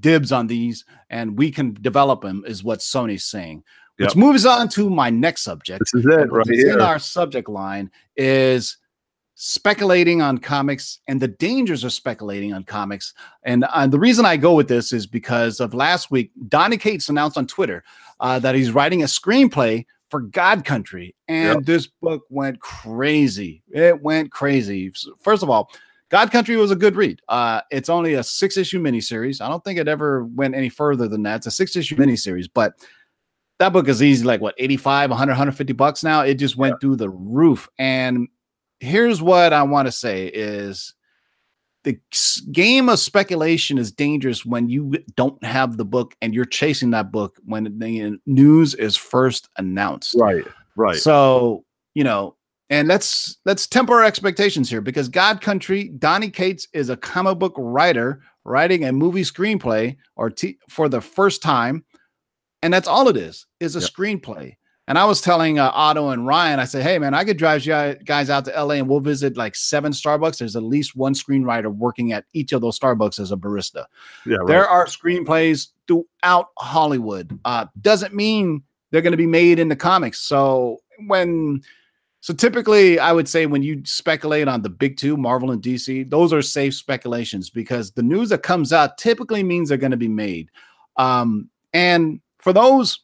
[0.00, 2.44] dibs on these, and we can develop them.
[2.46, 3.64] Is what Sony's saying.
[3.98, 6.80] Which moves on to my next subject this is it right is in here.
[6.80, 8.76] our subject line is
[9.36, 13.14] speculating on comics and the dangers of speculating on comics.
[13.42, 17.08] And uh, the reason I go with this is because of last week, Donny Cates
[17.08, 17.82] announced on Twitter
[18.20, 21.64] uh, that he's writing a screenplay for God Country, and Yep.
[21.64, 23.62] this book went crazy.
[23.72, 24.92] It went crazy.
[25.20, 25.70] First of all.
[26.10, 27.20] God Country was a good read.
[27.28, 29.40] Uh, it's only a six issue miniseries.
[29.40, 31.36] I don't think it ever went any further than that.
[31.36, 32.74] It's a six issue miniseries, but
[33.58, 36.22] that book is easy like what 85 100 150 bucks now?
[36.22, 37.68] It just went through the roof.
[37.78, 38.28] And
[38.80, 40.94] here's what i want to say is
[41.84, 41.98] the
[42.50, 47.12] game of speculation is dangerous when you don't have the book and you're chasing that
[47.12, 50.14] book when the news is first announced.
[50.18, 50.44] Right,
[50.76, 50.96] right.
[50.96, 52.36] so, you know,
[52.70, 57.38] and let's let's temper our expectations here because God Country, Donny Cates is a comic
[57.38, 61.84] book writer writing a movie screenplay or t- for the first time,
[62.64, 63.90] and that's all it is is a Yep.
[63.90, 64.56] screenplay.
[64.86, 67.64] And I was telling uh, Otto and Ryan, I said, "Hey man, I could drive
[67.64, 70.38] you guys out to LA and we'll visit like seven Starbucks.
[70.38, 73.84] There's at least one screenwriter working at each of those Starbucks as a barista."
[74.26, 74.46] yeah, right.
[74.46, 77.38] There are screenplays throughout Hollywood.
[77.44, 80.20] Uh, doesn't mean they're going to be made into comics.
[80.20, 81.62] So when,
[82.20, 86.08] so typically, I would say when you speculate on the big two, Marvel and DC,
[86.10, 89.96] those are safe speculations because the news that comes out typically means they're going to
[89.96, 90.50] be made.
[90.96, 93.00] Um, and for those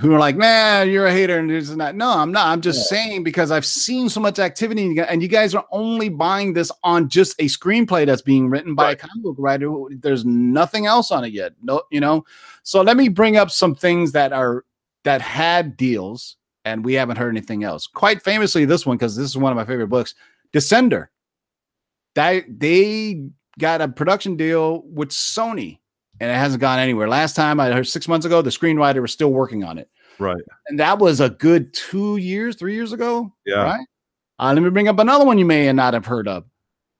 [0.00, 1.94] who are like, man, you're a hater and this and that.
[1.94, 2.46] No, I'm not.
[2.46, 6.54] I'm just saying because I've seen so much activity and you guys are only buying
[6.54, 8.92] this on just a screenplay that's being written by Right.
[8.96, 9.66] a comic book writer.
[9.66, 11.52] Who, there's nothing else on it yet.
[11.62, 12.24] No, you know.
[12.62, 14.64] So let me bring up some things that are
[15.04, 17.86] that had deals and we haven't heard anything else.
[17.86, 20.14] Quite famously, this one because this is one of my favorite books,
[20.54, 21.08] Descender.
[22.14, 23.26] That they
[23.58, 25.80] got a production deal with Sony
[26.22, 27.08] and it hasn't gone anywhere.
[27.08, 29.90] Last time I heard six months ago, the screenwriter was still working on it.
[30.20, 30.40] right.
[30.68, 33.34] And that was a good two years, three years ago.
[33.44, 33.64] Yeah.
[33.64, 33.86] Right.
[34.38, 36.44] Uh, let me bring up another one you may not have heard of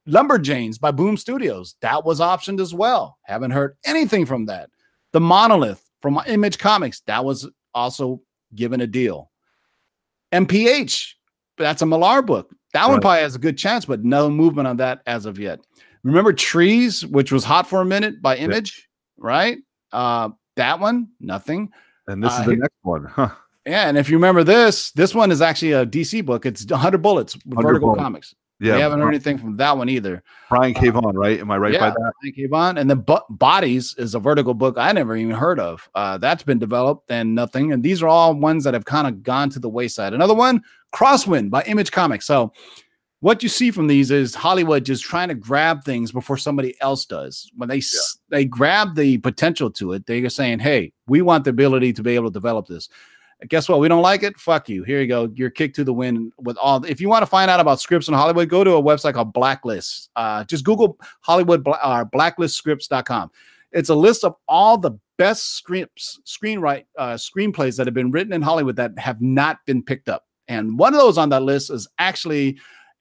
[0.09, 1.77] Lumberjanes by Boom Studios.
[1.83, 3.17] That was optioned as well.
[3.23, 4.71] Haven't heard anything from that.
[5.13, 7.03] The Monolith from Image Comics.
[7.07, 8.23] That was also
[8.57, 9.31] given a deal.
[10.33, 11.13] MPH,
[11.57, 12.53] but that's a Millar book.
[12.73, 15.61] That one probably has a good chance, but no movement on that as of yet.
[16.03, 18.89] Remember Trees, which was hot for a minute by Image,
[19.23, 19.59] right?
[19.93, 21.71] Uh, that one, nothing.
[22.09, 23.05] And this Uh, is the next one.
[23.05, 23.31] Huh.
[23.65, 26.45] Yeah, and if you remember this, this one is actually a DC book.
[26.45, 28.03] It's 100 Bullets, with 100 Vertigo Bullets.
[28.03, 28.35] Comics.
[28.59, 28.77] Yeah.
[28.77, 30.23] we haven't heard anything from that one either.
[30.49, 30.89] Brian K.
[30.91, 31.41] Vaughan, right?
[31.41, 32.13] Am I right by yeah, that?
[32.23, 32.79] Thank you, Yvonne.
[32.79, 35.89] And then Bo- Bodies is a Vertigo book I never even heard of.
[35.97, 37.73] Uh, that's been developed and nothing.
[37.73, 40.13] And these are all ones that have kind of gone to the wayside.
[40.13, 40.63] Another one,
[40.95, 42.25] Crosswind by Image Comics.
[42.25, 42.53] So
[43.23, 47.05] what you see from these is Hollywood just trying to grab things before somebody else
[47.07, 47.49] does.
[47.57, 51.51] When they s they grab the potential to it, they're saying, "Hey, we want the
[51.51, 52.89] ability to be able to develop this."
[53.41, 53.79] And guess what?
[53.79, 54.37] We don't like it.
[54.37, 54.83] Fuck you.
[54.83, 55.31] Here you go.
[55.37, 56.85] You're kicked to the wind with all.
[56.85, 59.33] If you want to find out about scripts in Hollywood, go to a website called
[59.33, 60.11] Blacklist.
[60.17, 63.31] Uh, just Google Hollywood Bla- uh, blacklistscripts.com.
[63.71, 68.33] It's a list of all the best scripts, screenwrite, uh, screenplays that have been written
[68.33, 70.27] in Hollywood that have not been picked up.
[70.49, 72.59] And one of those on that list is actually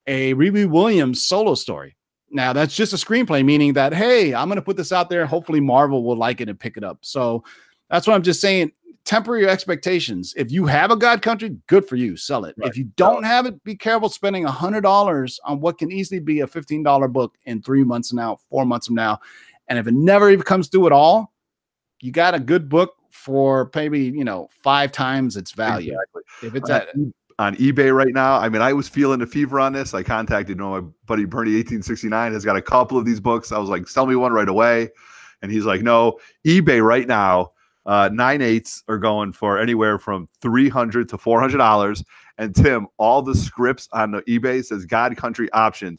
[0.08, 1.96] a Riri Williams solo story.
[2.30, 5.26] Now that's just a screenplay, meaning that hey, I'm going to put this out there.
[5.26, 7.00] Hopefully, Marvel will like it and pick it up.
[7.02, 7.44] So
[7.90, 8.72] that's what I'm just saying.
[9.04, 10.34] Temper your expectations.
[10.38, 12.16] If you have a God Country, good for you.
[12.16, 12.56] Sell it.
[12.58, 12.70] Right.
[12.70, 16.20] If you don't have it, be careful spending a hundred dollars on what can easily
[16.20, 19.20] be a fifteen dollar book in three months from now, four months from now.
[19.68, 21.34] And if it never even comes through at all,
[22.02, 25.94] you got a good book for maybe you know five times its value.
[25.94, 26.22] Exactly.
[26.48, 26.90] If it's on, at
[27.42, 28.36] on eBay right now.
[28.36, 29.96] I mean, I was feeling the fever on this.
[29.96, 33.52] I contacted you know, my buddy Bernie 1869 has got a couple of these books.
[33.52, 34.90] I was like, sell me one right away.
[35.42, 37.54] And he's like, no, eBay right now,
[37.88, 42.04] uh, nine eighths are going for anywhere from 300 to $400.
[42.38, 45.98] And Tim, all the scripts on the eBay says God Country options,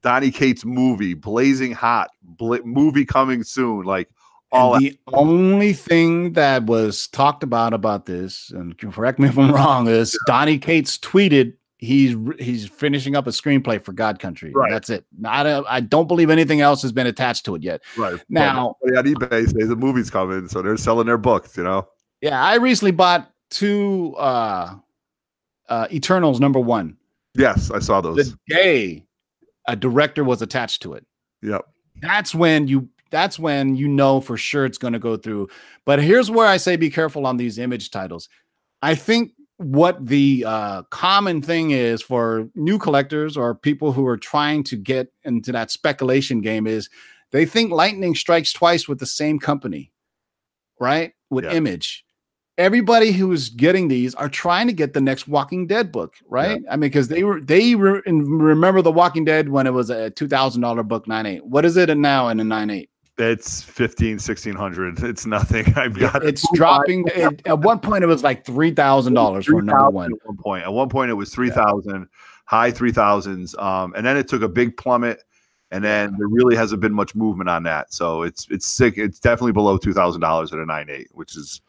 [0.00, 3.82] Donny Cates movie, Blazing Hot, bl- movie coming soon.
[3.82, 4.08] Like
[4.54, 9.38] all And the only thing that was talked about about this, and correct me if
[9.38, 14.52] I'm wrong, is Donny Cates tweeted he's he's finishing up a screenplay for God Country.
[14.54, 14.70] Right.
[14.70, 15.04] That's it.
[15.18, 17.82] Not a, I don't believe anything else has been attached to it yet.
[17.96, 21.64] right Now- But on eBay says the movie's coming, so they're selling their books, you
[21.64, 21.86] know.
[22.22, 24.74] Yeah, I recently bought two uh
[25.68, 26.96] uh Eternals number one.
[27.34, 28.16] Yes, I saw those.
[28.32, 29.04] The day
[29.66, 31.04] a director was attached to it.
[31.42, 31.62] Yep.
[32.00, 35.48] that's when you that's when you know for sure it's going to go through.
[35.84, 38.28] But here's where i say be careful on these image titles.
[38.82, 44.16] I think what the uh, common thing is for new collectors or people who are
[44.16, 46.90] trying to get into that speculation game is
[47.30, 49.92] they think lightning strikes twice with the same company
[50.80, 51.12] right?
[51.30, 51.52] With Yeah.
[51.52, 52.04] image.
[52.58, 56.60] Everybody who's getting these are trying to get the next walking dead book right?
[56.70, 60.10] I mean because they were they re- remember the walking dead when it was a
[60.10, 65.02] $2000 book 9.8 what is it now in a 9.8 It's 15, 1600.
[65.04, 65.72] It's nothing.
[65.76, 70.12] I've got it's dropping it, at one point it was like $3000 for number one
[70.12, 72.08] At one point, at one point it was 3000,
[72.46, 73.56] high 3000s.
[73.62, 75.22] Um, and then it took a big plummet.
[75.70, 77.92] And then there really hasn't been much movement on that.
[77.92, 78.96] So it's it's sick.
[78.96, 81.62] It's definitely below two thousand dollars at a nine eight, which is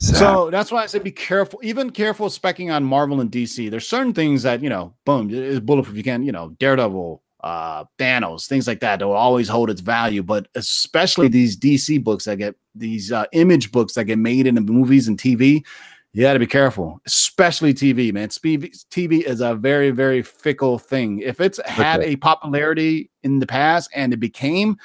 [0.00, 0.16] sad.
[0.16, 3.70] So that's why I said be careful, even careful specking on Marvel and DC.
[3.70, 5.96] There's certain things that, you know, boom, is bulletproof.
[5.96, 10.22] You can, you know, Daredevil, uh, Thanos, things like that will always hold its value.
[10.22, 14.60] But especially these DC books that get these uh, image books that get made into
[14.60, 15.64] movies and TV,
[16.12, 18.30] you got to be careful, especially TV, man.
[18.30, 21.20] Speed- TV is a very, very fickle thing.
[21.20, 22.12] If it's had Okay.
[22.12, 24.76] a popularity in the past and it became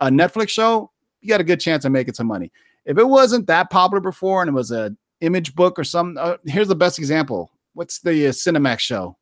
[0.00, 0.90] a Netflix show,
[1.20, 2.52] you got a good chance of making some money.
[2.84, 6.36] If it wasn't that popular before and it was a image book or some, uh,
[6.46, 7.50] here's the best example.
[7.74, 9.16] What's the uh, Cinemax show?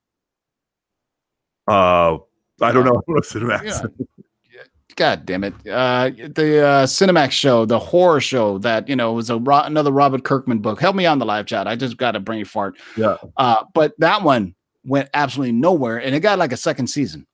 [1.66, 2.18] uh,
[2.60, 3.02] I don't know.
[3.06, 3.42] What's it?
[3.42, 3.82] Yeah.
[4.96, 5.52] God damn it!
[5.68, 9.92] Uh, the uh, Cinemax show, the horror show that you know was a ro- another
[9.92, 10.80] Robert Kirkman book.
[10.80, 11.68] Help me on the live chat.
[11.68, 12.78] I just got a brain fart.
[12.96, 13.16] Yeah.
[13.36, 14.54] Uh, but that one
[14.86, 17.26] went absolutely nowhere, and it got like a second season.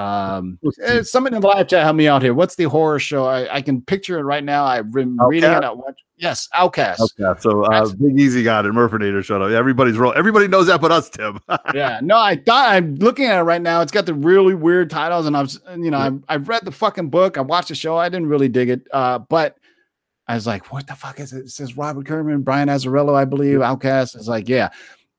[0.00, 2.32] Um, eh, somebody in the live chat help me out here.
[2.34, 3.26] What's the horror show?
[3.26, 4.64] I, I can picture it right now.
[4.64, 5.54] I've been reading it.
[5.54, 5.70] Outcast?
[5.70, 6.00] I watch.
[6.16, 7.14] Yes, Outcast.
[7.18, 8.72] Okay, so uh, That's- Big Easy got it.
[8.72, 9.50] Murphinator shut up.
[9.50, 10.12] Everybody's roll.
[10.14, 11.38] Everybody knows that, but us, Tim.
[11.74, 13.80] yeah, no, I thought I'm looking at it right now.
[13.80, 16.04] It's got the really weird titles, and I was, you know, Yeah.
[16.06, 17.38] I've, I've read the fucking book.
[17.38, 17.96] I watched the show.
[17.96, 19.56] I didn't really dig it, uh, but
[20.28, 21.40] I was like, what the fuck is it?
[21.46, 24.14] It says Robert Kirkman, Brian Azzarello, I believe, Outcast.
[24.14, 24.68] It's like, yeah,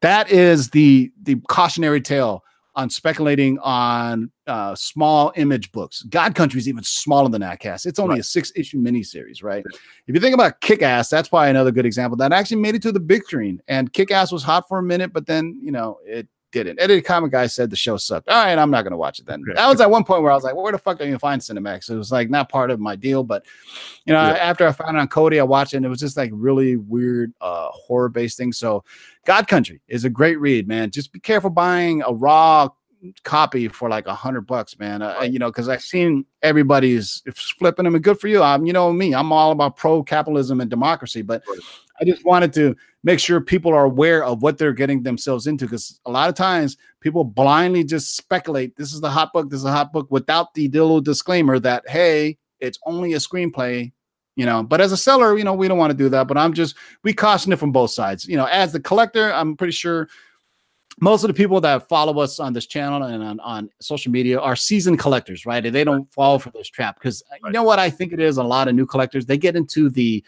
[0.02, 2.44] that is the the cautionary tale
[2.82, 6.02] on speculating on uh, small image books.
[6.04, 7.86] God Country is even smaller than Outcast.
[7.86, 8.22] It's only Right.
[8.22, 9.63] a six issue miniseries, right?
[10.08, 12.82] If you think about Kick Ass, that's probably another good example that actually made it
[12.82, 13.62] to the big screen.
[13.67, 16.80] And Kick Ass was hot for a minute, but then you know it didn't.
[16.80, 18.28] Edited Comic Guy said the show sucked.
[18.30, 19.42] All right, I'm not gonna watch it then.
[19.42, 19.54] Okay.
[19.56, 21.18] That was at one point where I was like, well, where the fuck are you
[21.18, 21.90] find Cinemax?
[21.90, 23.46] It was like not part of my deal, but
[24.06, 24.34] you know, Yeah.
[24.34, 26.76] after I found it on Kodi, I watched it and it was just like really
[26.78, 28.52] weird uh horror based thing.
[28.52, 28.84] So
[29.26, 30.92] God Country is a great read, man.
[30.92, 32.70] Just be careful buying a raw
[33.24, 35.02] copy for like a hundred bucks, man.
[35.02, 38.42] Uh, you know, because I've seen everybody's flipping them, and good for you.
[38.42, 41.44] I'm, you know, me, I'm all about pro capitalism and democracy, but.
[42.00, 45.66] I just wanted to make sure people are aware of what they're getting themselves into,
[45.66, 48.76] because a lot of times people blindly just speculate.
[48.76, 49.52] This is the hot book.
[49.52, 53.92] This is a hot book without the little disclaimer that hey, it's only a screenplay.
[54.36, 56.28] You know, but as a seller, you know, we don't want to do that.
[56.28, 58.26] But I'm just we caution it from both sides.
[58.26, 60.08] You know, as the collector, I'm pretty sure
[61.02, 64.40] most of the people that follow us on this channel and on, on social media
[64.40, 65.66] are seasoned collectors, right?
[65.66, 68.38] And they don't fall for this trap because you know what I think it is.
[68.38, 70.24] A lot of new collectors they get into the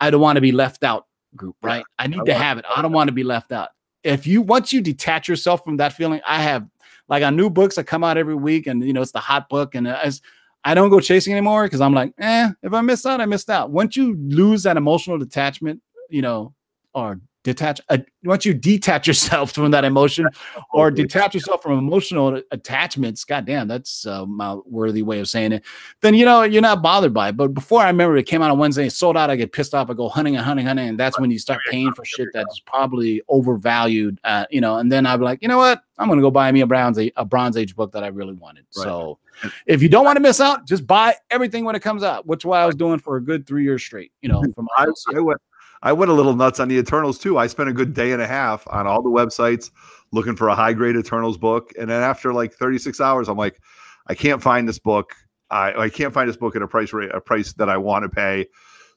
[0.00, 1.06] I don't want to be left out
[1.36, 1.68] group, Yeah.
[1.68, 1.84] right?
[1.98, 2.64] I need I to have it.
[2.74, 3.68] I don't want to be left out.
[4.02, 6.66] If you once you detach yourself from that feeling, I have
[7.08, 9.48] like on new books that come out every week, and you know it's the hot
[9.50, 10.22] book, and as
[10.64, 13.50] I don't go chasing anymore because I'm like, eh, if I missed out, I missed
[13.50, 13.70] out.
[13.70, 16.54] Once you lose that emotional detachment, you know,
[16.94, 20.26] or detach, uh, once you detach yourself from that emotion
[20.72, 25.62] or detach yourself from emotional attachments, goddamn, that's a mouth- worthy way of saying it.
[26.00, 27.36] Then you know you're not bothered by it.
[27.36, 29.30] But before I remember it came out on Wednesday, it sold out.
[29.30, 29.88] I get pissed off.
[29.88, 32.58] I go hunting and hunting, hunting, and that's when you start paying for shit that's
[32.60, 34.18] probably overvalued.
[34.24, 35.82] Uh, you know, and then I'd be like, you know what?
[35.98, 38.34] I'm gonna go buy me a Bronze Age, a Bronze Age book that I really
[38.34, 38.66] wanted.
[38.76, 38.84] Right.
[38.84, 39.18] So
[39.66, 42.40] if you don't want to miss out, just buy everything when it comes out, which
[42.40, 44.10] is what I was doing for a good three years straight.
[44.22, 45.40] You know, from I, I went
[45.84, 47.38] I went a little nuts on the Eternals too.
[47.38, 49.70] I spent a good day and a half on all the websites
[50.12, 53.60] looking for a high grade Eternals book, and then after like 36 hours, I'm like,
[54.06, 55.14] I can't find this book.
[55.50, 58.04] I, I can't find this book at a price rate, a price that I want
[58.04, 58.46] to pay.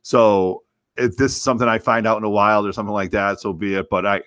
[0.02, 0.64] So
[0.96, 3.52] if this is something I find out in a wild or something like that, so
[3.52, 3.88] be it.
[3.92, 4.22] But I,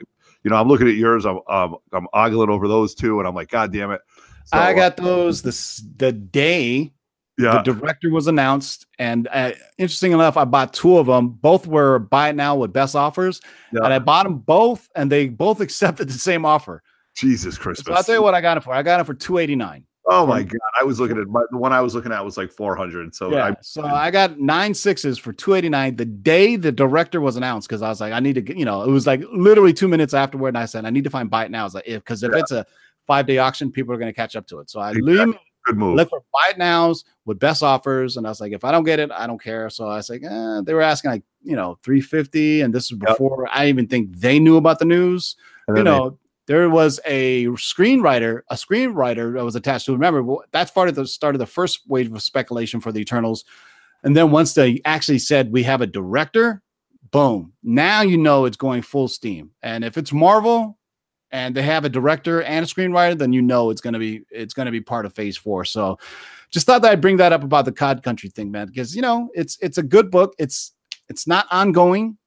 [0.45, 1.25] you know, I'm looking at yours.
[1.25, 4.03] I'm I'm ogling over those two, and I'm like, God damn it!
[4.45, 6.93] So, I got those this the day
[7.41, 11.31] yeah, the director was announced, and uh, interesting enough, I bought two of them.
[11.31, 13.41] Both were buy it now with best offers,
[13.73, 13.85] Yeah.
[13.85, 16.83] and I bought them both, and they both accepted the same offer.
[17.17, 18.73] Jesus So I'll tell you what I got it for.
[18.73, 19.85] I got it for two eighty nine.
[20.07, 20.59] Oh my god!
[20.81, 23.15] I was looking at my, the one I was looking at was like 400.
[23.15, 26.73] So Yeah, I, so I got nine sixes for two eighty nine the day the
[26.73, 29.07] director was announced because I was like, I need to, get, you know, it was
[29.07, 31.61] like literally two minutes afterward, and I said, I need to find buy it now.
[31.61, 32.39] I was like, if because if Yeah.
[32.39, 32.67] it's a
[33.07, 34.71] five day auction, people are going to catch up to it.
[34.71, 35.39] So I Exactly.
[35.65, 35.97] Good move.
[35.97, 38.17] look for buy it nows with best offers.
[38.17, 39.71] And I was like, if I don't get it, I don't care.
[39.71, 42.61] So I was like, eh, they were asking like, you know, 350.
[42.63, 43.09] And this was Yep.
[43.09, 45.37] before I even think they knew about the news.
[45.69, 49.93] You know, there was a screenwriter, a screenwriter that was attached to.
[49.93, 53.45] Remember, that's part of the start of the first wave of speculation for the Eternals.
[54.03, 56.63] And then once they actually said we have a director,
[57.13, 57.53] boom.
[57.63, 59.51] Now you know it's going full steam.
[59.63, 60.77] And if it's Marvel
[61.33, 64.55] and they have a director and a screenwriter, then you know it's gonna be it's
[64.55, 65.65] gonna be part of phase four.
[65.65, 65.99] So
[66.51, 69.03] just thought that I'd bring that up about the God Country thing, man, because you
[69.03, 70.35] know it's it's a good book.
[70.39, 70.73] It's
[71.09, 72.19] it's not ongoing.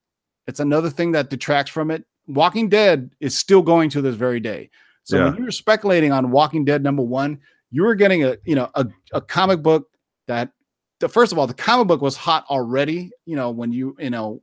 [0.47, 2.05] It's another thing that detracts from it.
[2.27, 4.69] Walking Dead is still going to this very day.
[5.03, 7.39] So when you were speculating on Walking Dead number one,
[7.71, 9.89] you were getting a you know a, a comic book
[10.27, 10.51] that
[10.99, 13.11] the first of all the comic book was hot already.
[13.25, 14.41] You know when you you know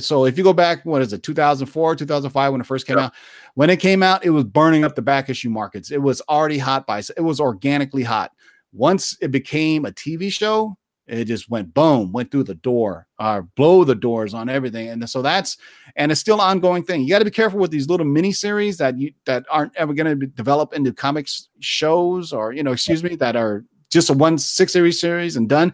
[0.00, 3.04] so if you go back what is it 2004 2005 when it first came Yeah.
[3.04, 3.12] out?
[3.54, 5.90] When it came out it was burning up the back issue markets.
[5.90, 8.32] It was already hot by it was organically hot.
[8.72, 13.40] Once it became a tv show it just went boom went through the door uh
[13.56, 14.88] blow the doors on everything.
[14.88, 15.56] And so that's
[15.96, 17.02] and it's still an ongoing thing.
[17.02, 19.92] You got to be careful with these little mini series that you that aren't ever
[19.94, 24.12] going to develop into comics shows or you know excuse me that are just a
[24.12, 25.72] one six series series and done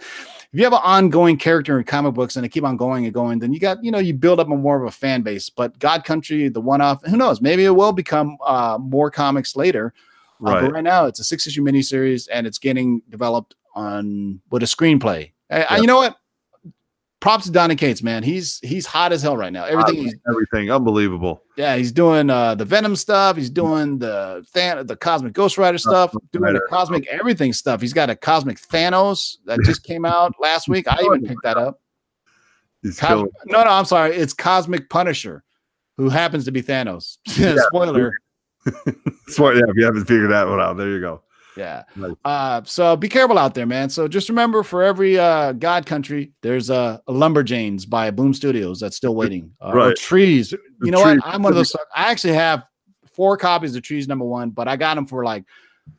[0.57, 3.13] if you have an ongoing character in comic books and they keep on going and
[3.13, 5.51] going, then you got, you know, you build up a more of a fan base.
[5.51, 7.43] But God Country, the one off, who knows?
[7.43, 9.93] Maybe it will become uh, more comics later.
[10.41, 10.63] Uh, right.
[10.63, 14.67] but right now, it's a six issue miniseries and it's getting developed on with a
[14.67, 15.31] screenplay.
[15.51, 16.17] I- I- you know what?
[17.27, 18.23] Props to Donny Cates, man.
[18.23, 19.65] He's he's hot as hell right now.
[19.65, 21.43] Everything he's everything unbelievable.
[21.57, 23.37] yeah, he's doing uh the Venom stuff.
[23.37, 27.81] He's doing the Than- the Cosmic Ghost Rider stuff, Ghost doing the Cosmic Everything stuff.
[27.81, 30.87] He's got a Cosmic Thanos that just came out last week.
[30.87, 31.81] I even picked that up.
[33.03, 34.15] No, no, I'm sorry.
[34.15, 35.43] It's Cosmic Punisher,
[35.97, 37.19] who happens to be Thanos.
[37.67, 38.13] Spoiler.
[39.27, 39.57] Smart.
[39.57, 41.23] Yeah, if you haven't figured that one out, there you go.
[41.57, 41.85] Yeah.
[42.25, 43.89] Uh, so be careful out there, man.
[43.89, 48.79] So just remember for every uh God country, there's a, a Lumberjanes by Boom Studios
[48.81, 49.51] that's still waiting.
[49.65, 49.97] Uh, Right.
[49.97, 50.53] trees.
[50.53, 51.17] You The know Trees.
[51.23, 51.35] what?
[51.35, 51.75] I'm one of those.
[51.95, 52.65] I actually have
[53.07, 55.45] four copies of Trees number one, but I got them for like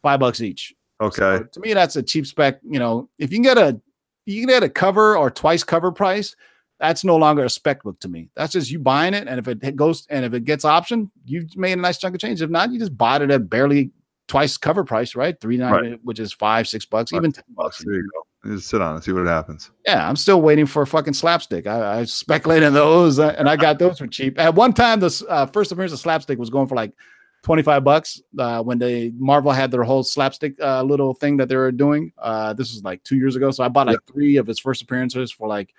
[0.03, 0.75] five bucks each.
[1.01, 1.37] Okay.
[1.37, 2.59] So to me, that's a cheap spec.
[2.63, 3.79] You know, if you can get a
[4.25, 6.35] you can get a cover or twice cover price,
[6.79, 8.29] That's no longer a spec book to me.
[8.35, 11.57] That's just you buying it, and if it goes and if it gets option, you've
[11.57, 12.41] made a nice chunk of change.
[12.43, 13.89] If not, you just bought it at barely
[14.27, 15.39] twice cover price, right?
[15.39, 15.99] Three nine, Right.
[16.03, 17.83] which is five, six bucks, even ten bucks.
[17.83, 18.51] There you go.
[18.55, 19.71] Just sit on and see what happens.
[19.85, 21.67] Yeah, I'm still waiting for a fucking slapstick.
[21.67, 24.39] I, I speculated on those, uh, and I got those for cheap.
[24.39, 26.93] At one time, the uh, first appearance of slapstick was going for like
[27.43, 31.55] 25 bucks uh, when they Marvel had their whole slapstick uh, little thing that they
[31.55, 32.11] were doing.
[32.17, 34.81] Uh, this was like two years ago, so I bought like three of his first
[34.81, 35.73] appearances for like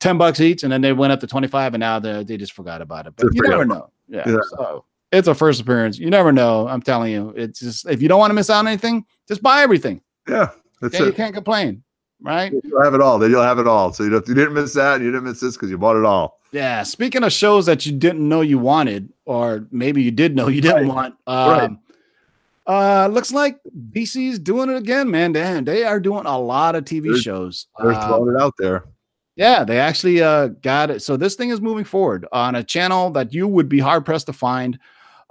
[0.00, 2.52] 10 bucks each, and then they went up to 25, and now they they just
[2.52, 3.14] forgot about it.
[3.16, 3.90] But Just you never know.
[4.08, 4.36] Yeah, Yeah.
[4.56, 5.98] so it's a first appearance.
[5.98, 6.66] You never know.
[6.68, 9.42] I'm telling you, it's just if you don't want to miss out on anything, just
[9.42, 10.00] buy everything.
[10.28, 10.48] Yeah,
[10.80, 11.82] that's Okay, you can't complain,
[12.20, 12.52] right?
[12.64, 13.18] You'll have it all.
[13.18, 13.92] Then you'll have it all.
[13.92, 15.00] So you, don't, you didn't miss that.
[15.00, 16.40] You didn't miss this because you bought it all.
[16.52, 16.82] Yeah.
[16.82, 20.60] Speaking of shows that you didn't know you wanted, or maybe you did know you
[20.60, 21.78] didn't want, um,
[22.66, 23.58] uh, looks like
[23.92, 25.32] DC's doing it again, man.
[25.32, 27.66] Damn, they are doing a lot of TV They're- shows.
[27.80, 28.84] They're Uh, throwing it out there.
[29.36, 31.02] yeah, they actually uh, got it.
[31.02, 34.26] So this thing is moving forward on a channel that you would be hard pressed
[34.26, 34.78] to find.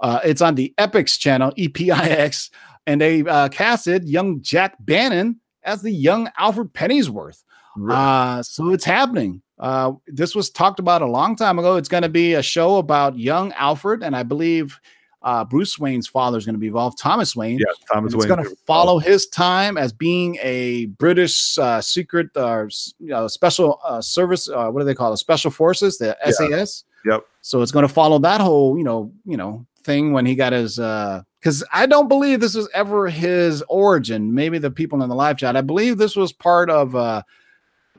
[0.00, 2.50] Uh, it's on the Epix channel, E EPIX,
[2.86, 7.42] and they uh, casted young Jack Bannon as the young Alfred Pennyworth.
[7.90, 9.42] Uh, so it's happening.
[9.58, 11.76] Uh, this was talked about a long time ago.
[11.76, 14.78] It's going to be a show about young Alfred, and I believe
[15.22, 17.58] uh, Bruce Wayne's father is going to be involved, Thomas Wayne.
[17.58, 22.28] yeah, Thomas And it's going to follow his time as being a British uh, secret
[22.36, 22.68] or
[22.98, 24.48] you know, special uh, service.
[24.48, 25.16] Uh, what do they call it?
[25.16, 26.30] Special forces, the Yeah.
[26.30, 26.84] SAS.
[27.04, 27.24] Yep.
[27.40, 30.52] So it's going to follow that whole, you know, you know, thing when he got
[30.52, 30.78] his.
[30.78, 34.34] Uh because I don't believe this was ever his origin.
[34.34, 35.56] Maybe the people in the live chat.
[35.56, 37.22] I believe this was part of uh,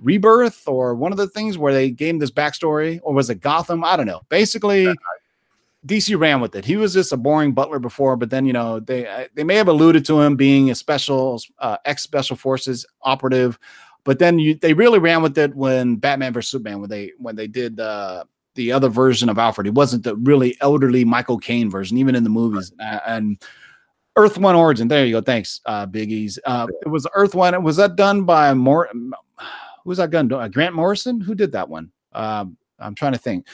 [0.02, 3.36] Rebirth or one of the things where they gave him this backstory, or was it
[3.36, 3.86] Gotham?
[3.86, 4.22] I don't know.
[4.28, 4.94] Basically.
[5.86, 6.66] DC ran with it.
[6.66, 9.70] He was just a boring butler before, but then you know they they may have
[9.70, 13.58] alluded to him being a special uh, ex special forces operative,
[14.04, 17.38] but then you they really ran with it when Batman vs Superman when they when
[17.38, 18.26] they did uh,
[18.58, 19.66] the other version of Alfred.
[19.66, 22.74] He wasn't the really elderly Michael Caine version, even in the movies.
[22.80, 23.42] Uh, and
[24.18, 24.90] Earth One Origin.
[24.90, 25.22] There you go.
[25.22, 26.38] Thanks, uh, Biggies.
[26.46, 27.64] Uh, it was Earth One.
[27.64, 28.90] Was that done by more?
[28.92, 29.14] Who
[29.86, 30.32] was that done?
[30.32, 31.22] Uh, Grant Morrison.
[31.22, 31.92] Who did that one?
[32.12, 33.48] Um, I'm trying to think.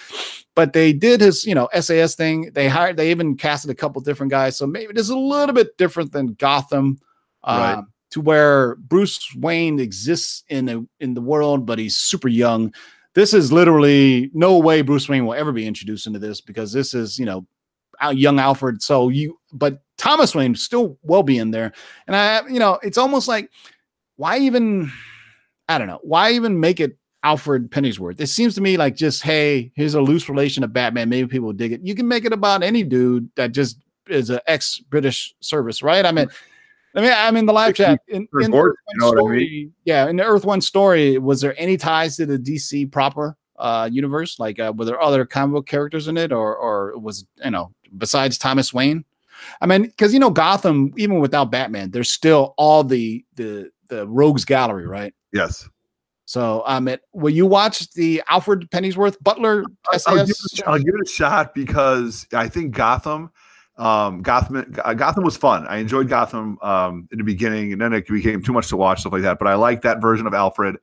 [0.56, 2.52] But they did his, you know, SAS thing.
[2.54, 4.58] They hired, they even casted a couple different guys.
[4.58, 6.98] So maybe this is a little bit different than Gotham,
[7.46, 7.74] Right.
[7.74, 12.74] um, to where Bruce Wayne exists in the in the world, but he's super young.
[13.16, 16.94] This is literally no way Bruce Wayne will ever be introduced into this because this
[16.94, 17.46] is, you know,
[18.12, 18.82] young Alfred.
[18.82, 21.72] So you, but Thomas Wayne still will be in there.
[22.08, 23.50] And I, you know, it's almost like,
[24.16, 24.92] why even,
[25.70, 28.20] I don't know, why even make it Alfred Pennyworth?
[28.20, 31.10] It seems to me like just, hey, here's a loose relation of Batman.
[31.10, 31.82] Maybe people dig it.
[31.84, 36.06] You can make it about any dude that just is an ex British service, right?
[36.06, 36.28] I mean,
[36.96, 38.00] I mean, I'm in the live chat.
[38.08, 41.42] In, in One you know what I story, yeah, in the Earth One story, was
[41.42, 44.40] there any ties to the DC proper uh universe?
[44.40, 47.74] Like, uh, were there other comic book characters in it, or or was you know
[47.98, 49.06] besides Thomas Wayne?
[49.62, 54.08] I mean, because you know Gotham, even without Batman, there's still all the the the
[54.08, 55.14] rogues gallery, right?
[55.32, 55.68] Yes.
[56.26, 59.66] So, um, it, will you watch the Alfred Pennyworth Butler
[60.08, 63.30] I'll give, it, I'll give it a shot because I think Gotham,
[63.78, 65.66] um, Gotham, Gotham was fun.
[65.68, 69.02] I enjoyed Gotham um, in the beginning, and then it became too much to watch
[69.02, 69.40] stuff like that.
[69.40, 70.78] But I like that version of Alfred.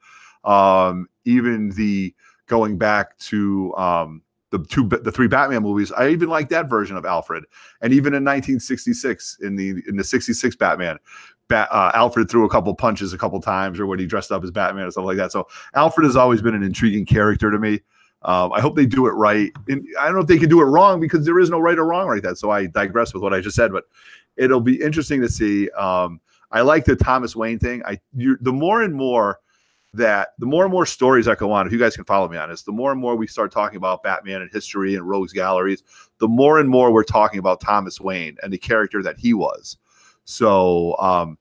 [0.45, 2.14] Um, even the
[2.47, 6.97] going back to um, the two, the three Batman movies, I even like that version
[6.97, 7.45] of Alfred.
[7.80, 10.99] And even in 1966, in the in the 66 Batman,
[11.47, 14.43] Bat, uh, Alfred threw a couple punches a couple times, or when he dressed up
[14.43, 15.30] as Batman or stuff like that.
[15.30, 17.80] So Alfred has always been an intriguing character to me.
[18.22, 19.50] Um, I hope they do it right.
[19.68, 21.78] And I don't know if they can do it wrong because there is no right
[21.78, 22.38] or wrong like that.
[22.38, 23.84] So I digress with what I just said, but
[24.36, 25.70] it'll be interesting to see.
[25.70, 27.82] Um, I like the Thomas Wayne thing.
[27.84, 29.40] I you the more and more
[29.94, 32.36] that the more and more stories that go on, if you guys can follow me
[32.36, 35.32] on this, the more and more we start talking about Batman and history and rogues
[35.32, 35.82] galleries,
[36.18, 39.78] the more and more we're talking about Thomas Wayne and the character that he was.
[40.24, 41.38] So um,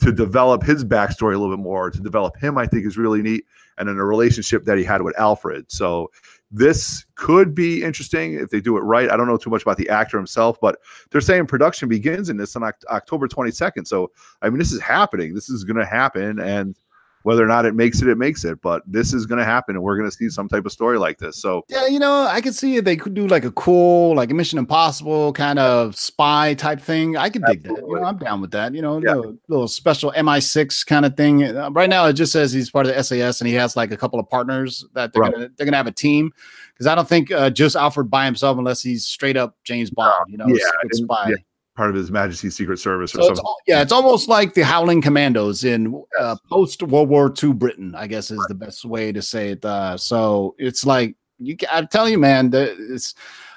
[0.00, 3.22] to develop his backstory a little bit more, to develop him, I think is really
[3.22, 3.44] neat.
[3.78, 5.70] And in a relationship that he had with Alfred.
[5.70, 6.10] So
[6.50, 9.10] this could be interesting if they do it right.
[9.10, 10.78] I don't know too much about the actor himself, but
[11.10, 13.86] they're saying production begins in this on October 22nd.
[13.86, 14.10] So
[14.42, 15.34] I mean, this is happening.
[15.34, 16.76] This is going to happen, and
[17.24, 18.60] whether or not it makes it, it makes it.
[18.62, 20.98] But this is going to happen, and we're going to see some type of story
[20.98, 21.38] like this.
[21.40, 24.30] So Yeah, you know, I could see if they could do like a cool, like
[24.30, 27.16] a Mission Impossible kind of spy type thing.
[27.16, 27.76] I could dig that.
[27.76, 28.74] You know, I'm down with that.
[28.74, 29.14] You know, Yeah.
[29.14, 31.44] little, little special MI6 kind of thing.
[31.44, 33.90] Uh, right now, it just says he's part of the SAS and he has like
[33.92, 35.32] a couple of partners that they're Right.
[35.32, 36.32] gonna they're gonna have a team.
[36.72, 40.12] Because I don't think uh, just Alfred by himself, unless he's straight up James Bond.
[40.26, 40.56] You know, yeah,
[40.92, 41.28] spy.
[41.30, 41.36] yeah.
[41.74, 43.54] Part of His Majesty's Secret Service or So it's, something.
[43.66, 47.94] yeah, it's almost like the Howling Commandos in uh, post World War II Britain.
[47.94, 49.64] I guess is the best way to say it.
[49.64, 51.56] Uh, so it's like you.
[51.70, 53.14] I tell you, man, it's.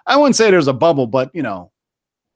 [0.07, 1.72] I wouldn't say there's a bubble, but you know,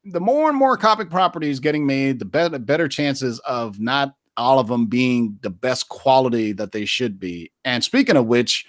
[0.04, 4.60] the more and more comic properties getting made, the better better chances of not all
[4.60, 7.52] of them being the best quality that they should be.
[7.66, 8.66] And speaking of which,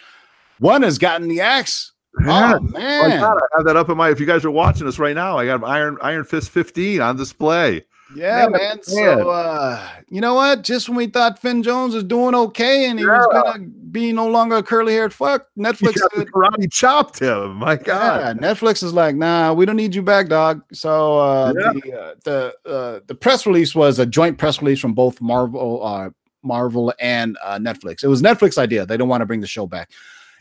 [0.59, 1.93] one has gotten the axe.
[2.25, 2.57] Yeah.
[2.57, 4.11] Oh My man, God, I have that up in my.
[4.11, 7.17] If you guys are watching us right now, I got Iron Iron Fist 15 on
[7.17, 7.85] display.
[8.17, 8.83] Yeah, Man, man.
[8.83, 10.63] So uh you know what?
[10.65, 14.27] Just when we thought Finn Jones was doing okay and he was gonna be no
[14.27, 17.55] longer a curly haired fuck, Netflix Yeah, said, karate chopped him.
[17.57, 18.21] My God.
[18.21, 20.63] yeah, Netflix is like, nah, we don't need you back, dog.
[20.73, 21.73] So uh Yeah.
[21.73, 25.81] the uh, the uh, the press release was a joint press release from both Marvel
[25.87, 26.11] uh
[26.43, 28.03] Marvel and uh, Netflix.
[28.03, 28.85] It was Netflix idea.
[28.87, 29.91] They don't want to bring the show back.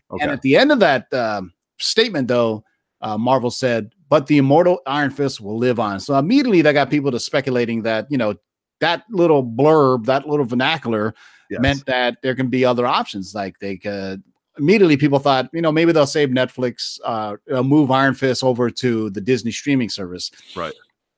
[0.09, 0.24] Okay.
[0.24, 2.63] And at the end of that um, statement, though,
[3.01, 6.89] uh, Marvel said, "But the immortal Iron Fist will live on." So immediately, that got
[6.89, 8.36] people to speculating that you know
[8.80, 11.13] that little blurb, that little vernacular,
[11.49, 11.61] Yes.
[11.61, 13.34] meant that there can be other options.
[13.36, 14.23] Like they could
[14.57, 18.69] immediately, people thought, you know, maybe they'll save Netflix, uh, uh, move Iron Fist over
[18.69, 20.32] to the Disney streaming service.
[20.55, 20.73] Right.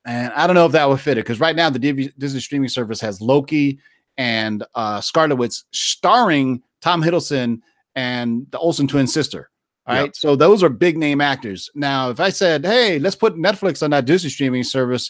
[0.05, 2.39] And I don't know if that would fit it because right now the Div- Disney
[2.39, 3.80] streaming service has Loki
[4.18, 7.59] and uh, Scarlet Witch starring Tom Hiddleston
[7.95, 9.49] and the Olsen twin sister.
[9.88, 10.04] All right.
[10.06, 10.16] Yep.
[10.16, 11.70] So those are big name actors.
[11.76, 15.10] Now, if I said, hey, let's put Netflix on that Disney streaming service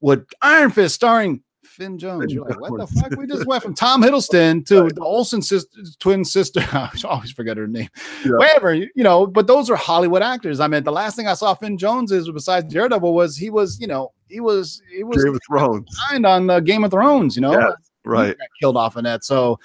[0.00, 3.10] with Iron Fist starring Finn Jones, you're like, what the fuck?
[3.18, 5.66] We just went from Tom Hiddleston to the Olsen sis-
[5.98, 6.60] twin sister.
[6.72, 7.90] I always forget her name.
[8.24, 8.32] Yeah.
[8.36, 10.60] Whatever, you know, but those are Hollywood actors.
[10.60, 13.78] I mean, the last thing I saw Finn Jones is besides Daredevil was he was,
[13.78, 15.90] you know, he was he was Game of Thrones.
[15.94, 17.72] behind on uh, Game of Thrones, you know, Yeah,
[18.04, 18.36] Right.
[18.58, 19.24] killed off in that.
[19.24, 19.58] So,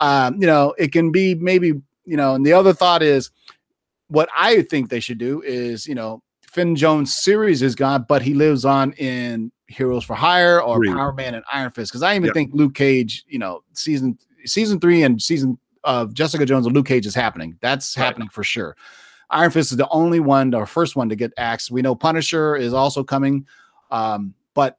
[0.00, 1.68] um, you know, it can be maybe,
[2.06, 3.30] you know, and the other thought is
[4.14, 8.22] what I think they should do is, you know, Finn Jones series is gone, but
[8.22, 10.94] he lives on in Heroes for Hire or Agreed.
[10.94, 11.90] Power Man and Iron Fist.
[11.92, 12.34] Cause I even Yep.
[12.34, 16.86] think Luke Cage, you know, season season three and season of Jessica Jones and Luke
[16.86, 17.56] Cage is happening.
[17.60, 18.04] That's Right.
[18.04, 18.76] happening for sure.
[19.30, 21.70] Iron Fist is the only one, or first one to get axed.
[21.70, 23.46] We know Punisher is also coming.
[23.90, 24.78] Um, but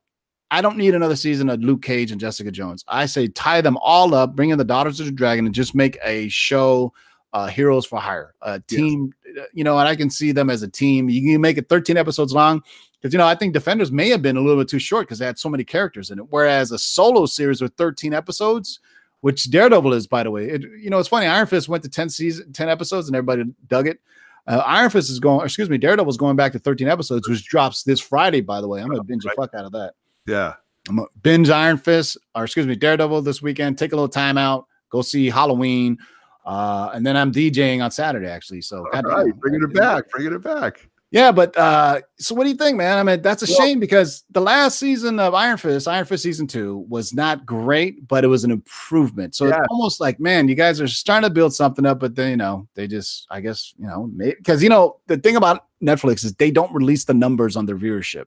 [0.51, 2.86] I don't need another season of Luke Cage and Jessica Jones.
[2.88, 5.73] I say tie them all up, bring in the Daughters of the Dragon, and just
[5.75, 6.93] make a show,
[7.36, 9.13] uh, Heroes for Hire, a team.
[9.38, 11.09] uh, You know, and I can see them as a team.
[11.09, 12.63] You can make it 13 episodes long
[12.93, 15.19] because you know I think Defenders may have been a little bit too short because
[15.19, 16.25] they had so many characters in it.
[16.29, 18.79] Whereas a solo series with 13 episodes,
[19.19, 21.27] which Daredevil is, by the way, it, you know, it's funny.
[21.27, 23.99] Iron Fist went to 10 season, 10 episodes, and everybody dug it.
[24.47, 27.43] Uh, Iron Fist is going, excuse me, Daredevil is going back to 13 episodes, which
[27.45, 28.79] drops this Friday, by the way.
[28.81, 29.93] I'm gonna binge the fuck out of that.
[30.25, 30.53] Yeah.
[30.88, 33.77] I'm gonna binge Iron Fist, or excuse me, Daredevil this weekend.
[33.77, 35.97] Take a little time out, go see Halloween,
[36.45, 38.61] uh, and then I'm DJing on Saturday actually.
[38.61, 39.35] So All right.
[39.37, 40.09] Bringing it back.
[40.11, 40.87] Bringing it back.
[41.11, 42.97] Yeah, but uh, so what do you think, man?
[42.97, 46.23] I mean, that's a Well- shame because the last season of Iron Fist, Iron Fist
[46.23, 49.33] season two, was not great, but it was an improvement.
[49.33, 49.59] So Yeah.
[49.59, 52.37] it's almost like, man, you guys are starting to build something up, but then you
[52.37, 56.33] know, they just, I guess, you know, because you know, the thing about Netflix is
[56.33, 58.25] they don't release the numbers on their viewership.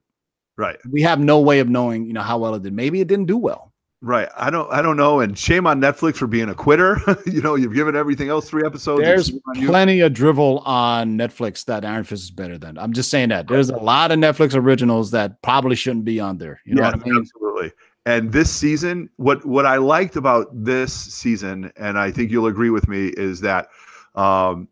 [0.57, 0.79] Right.
[0.91, 2.73] We have no way of knowing, you know, how well it did.
[2.73, 3.68] Maybe it didn't do well.
[4.01, 4.29] Right.
[4.37, 5.19] I don't I don't know.
[5.21, 7.01] And shame on Netflix for being a quitter.
[7.27, 9.03] you know, you've given everything else three episodes.
[9.03, 9.69] There's shame on you.
[9.69, 12.79] plenty of drivel on Netflix that Iron Fist is better than.
[12.79, 16.39] I'm just saying that there's a lot of Netflix originals that probably shouldn't be on
[16.39, 16.61] there.
[16.65, 17.19] You know Yes, what I mean?
[17.21, 17.73] Absolutely.
[18.07, 22.71] And this season, what what I liked about this season, and I think you'll agree
[22.71, 23.67] with me, is that
[24.15, 24.69] um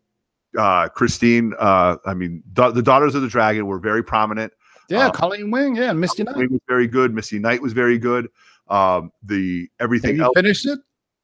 [0.57, 4.53] uh Christine, uh I mean da- the Daughters of the Dragon were very prominent.
[4.89, 5.75] Yeah, Uh, Colleen Wing.
[5.75, 6.37] Yeah, Misty Knight.
[6.37, 7.13] Wing was very good.
[7.13, 8.29] Missy Knight was very good.
[8.69, 10.33] Um, the Have everything you else.
[10.35, 10.79] finished it?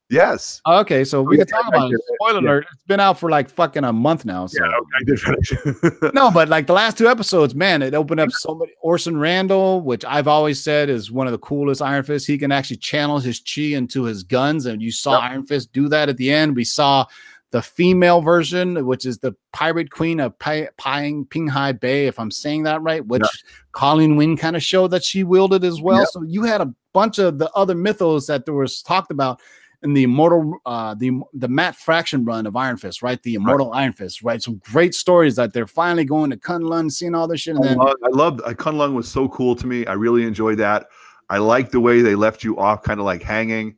[0.10, 0.62] Yes.
[0.66, 2.00] Oh, okay, so we can talk about it.
[2.22, 2.48] Spoiler yeah.
[2.48, 4.46] alert: It's been out for like fucking a month now.
[4.46, 4.64] So.
[4.64, 6.14] Yeah, okay, I did finish.
[6.14, 8.74] No, but like the last two episodes, man, it opened up so many.
[8.82, 12.28] Orson Randall, which I've always said is one of the coolest Iron Fists.
[12.28, 15.32] He can actually channel his chi into his guns, and you saw Yep.
[15.32, 16.56] Iron Fist do that at the end.
[16.56, 17.06] We saw
[17.50, 22.32] the female version, which is the Pirate Queen of Pi- Ping Pinghai Bay, if I'm
[22.32, 23.24] saying that right, which
[23.72, 26.00] Colleen Wing kind of showed that she wielded as well.
[26.00, 26.08] Yep.
[26.12, 29.42] So you had a bunch of the other mythos that there was talked about
[29.82, 33.22] in the immortal uh the the Matt Fraction run of Iron Fist, right?
[33.22, 34.42] The immortal Iron Fist, right?
[34.42, 37.68] Some great stories that they're finally going to Kunlun, seeing all this shit, and I
[37.70, 39.86] then love, I loved uh, Kun Lung was so cool to me.
[39.86, 40.88] I really enjoyed that.
[41.30, 43.76] I like the way they left you off kind of like hanging.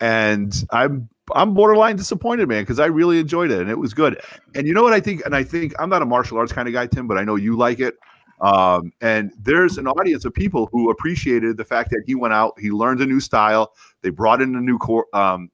[0.00, 4.20] And I'm I'm borderline disappointed, man, because I really enjoyed it and it was good.
[4.54, 5.24] And you know what I think?
[5.24, 7.36] And I think I'm not a martial arts kind of guy, Tim, but I know
[7.36, 7.96] you like it.
[8.40, 12.58] Um, and there's an audience of people who appreciated the fact that he went out,
[12.58, 13.72] he learned a new style,
[14.02, 15.50] they brought in a new core um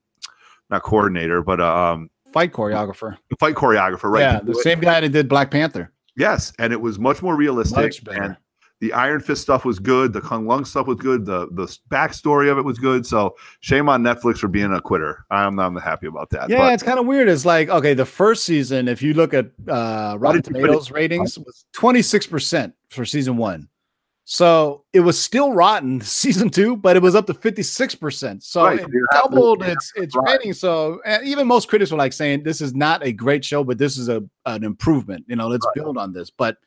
[0.69, 3.17] not coordinator, but uh, um fight choreographer.
[3.39, 4.21] fight choreographer, right?
[4.21, 5.91] Yeah, the same guy that did Black Panther.
[6.15, 7.77] Yes, and it was much more realistic.
[7.77, 8.21] Much better.
[8.21, 8.37] And
[8.83, 10.11] The Iron Fist stuff was good.
[10.11, 11.25] The Kung Lung stuff was good.
[11.25, 13.05] The the backstory of it was good.
[13.05, 15.23] So shame on Netflix for being a quitter.
[15.31, 16.49] I'm not happy about that.
[16.49, 17.29] Yeah, but it's kind of weird.
[17.29, 21.63] It's like okay, the first season, if you look at uh, Rotten Tomatoes ratings, was
[21.71, 23.69] twenty six percent for season one.
[24.25, 28.43] So it was still rotten season two, but it was up to fifty six percent.
[28.43, 30.33] So Right, it doubled its its right.
[30.39, 30.51] rating.
[30.51, 33.97] So even most critics were like saying this is not a great show, but this
[33.97, 35.23] is a an improvement.
[35.29, 35.85] You know, let's Right.
[35.85, 36.29] build on this.
[36.29, 36.57] But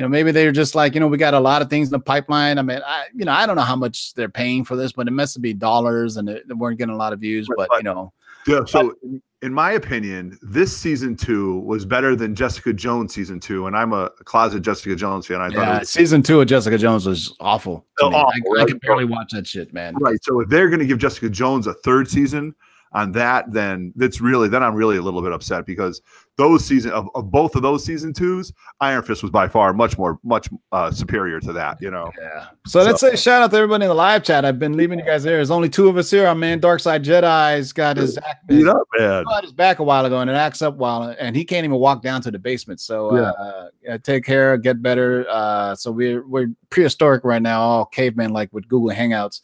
[0.00, 1.92] you know, maybe they're just like, you know, we got a lot of things in
[1.92, 2.58] the pipeline.
[2.58, 5.06] I mean, I you know, I don't know how much they're paying for this, but
[5.06, 7.46] it must be dollars, and it, they weren't getting a lot of views.
[7.54, 8.10] But but- you know,
[8.46, 13.40] Yeah, so in- in my opinion, this season two was better than Jessica Jones season
[13.40, 15.42] two, and I'm a closet Jessica Jones fan.
[15.42, 17.84] I thought Yeah, was season two of Jessica Jones was awful.
[18.00, 18.16] I- awful,
[18.56, 18.66] I, right?
[18.68, 19.96] could barely watch that shit, man.
[20.00, 20.16] right.
[20.24, 22.54] So if they're going to give Jessica Jones a third season
[22.92, 26.02] on that, then that's really then I'm really a little bit upset because
[26.36, 29.98] those season of, of both of those season twos, Iron Fist was by far much
[29.98, 31.80] more much uh, superior to that.
[31.80, 32.46] You know, Yeah.
[32.66, 34.44] So let's say shout out to everybody in the live chat.
[34.44, 35.36] I've been leaving you guys there.
[35.36, 36.26] There's only two of us here.
[36.26, 39.24] Our man Darkside Jedi's got his act beat up, man.
[39.24, 41.76] got his back a while ago and it acts up while and he can't even
[41.78, 42.80] walk down to the basement.
[42.80, 43.30] So Yeah.
[43.30, 45.26] uh, yeah, take care, get better.
[45.28, 49.42] Uh, so we're we're prehistoric right now, all caveman like with Google Hangouts.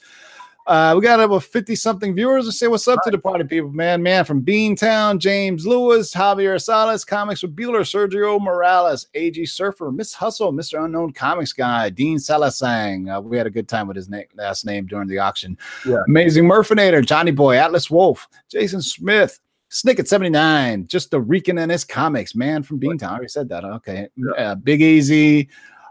[0.67, 3.71] Uh, we got about 50 something viewers to say what's up to the party people,
[3.71, 4.03] man.
[4.03, 10.13] Man from Beantown, James Lewis, Javier Salas, Comics with Bueller, Sergio Morales, AG Surfer, Miss
[10.13, 10.85] Hustle, Mr.
[10.85, 13.17] Unknown Comics Guy, Dean Salasang.
[13.17, 15.57] Uh, we had a good time with his na- last name during the auction.
[15.87, 16.03] Yeah.
[16.09, 19.39] Amazing Murfinator, Johnny Boy, Atlas Wolf, Jason Smith,
[19.69, 23.09] Snick at 79, just the Rican and his comics, man from Beantown.
[23.09, 23.65] I already said that.
[23.65, 24.09] Okay.
[24.37, 25.49] Uh, Big Easy.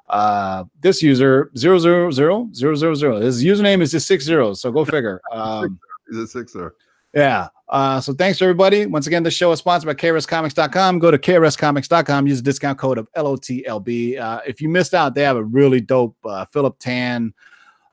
[0.08, 3.20] Uh, this user zero zero zero zero zero zero.
[3.20, 5.20] His username is just six zeros, so go figure.
[5.32, 5.80] Um,
[6.10, 6.76] He's a sixer.
[7.14, 7.48] yeah.
[7.68, 8.86] Uh, so thanks everybody.
[8.86, 11.00] Once again, the show is sponsored by KRSComics.com.
[11.00, 14.20] Go to KRSComics.com, use the discount code of LOTLB.
[14.20, 17.34] Uh, if you missed out, they have a really dope uh, Philip Tan,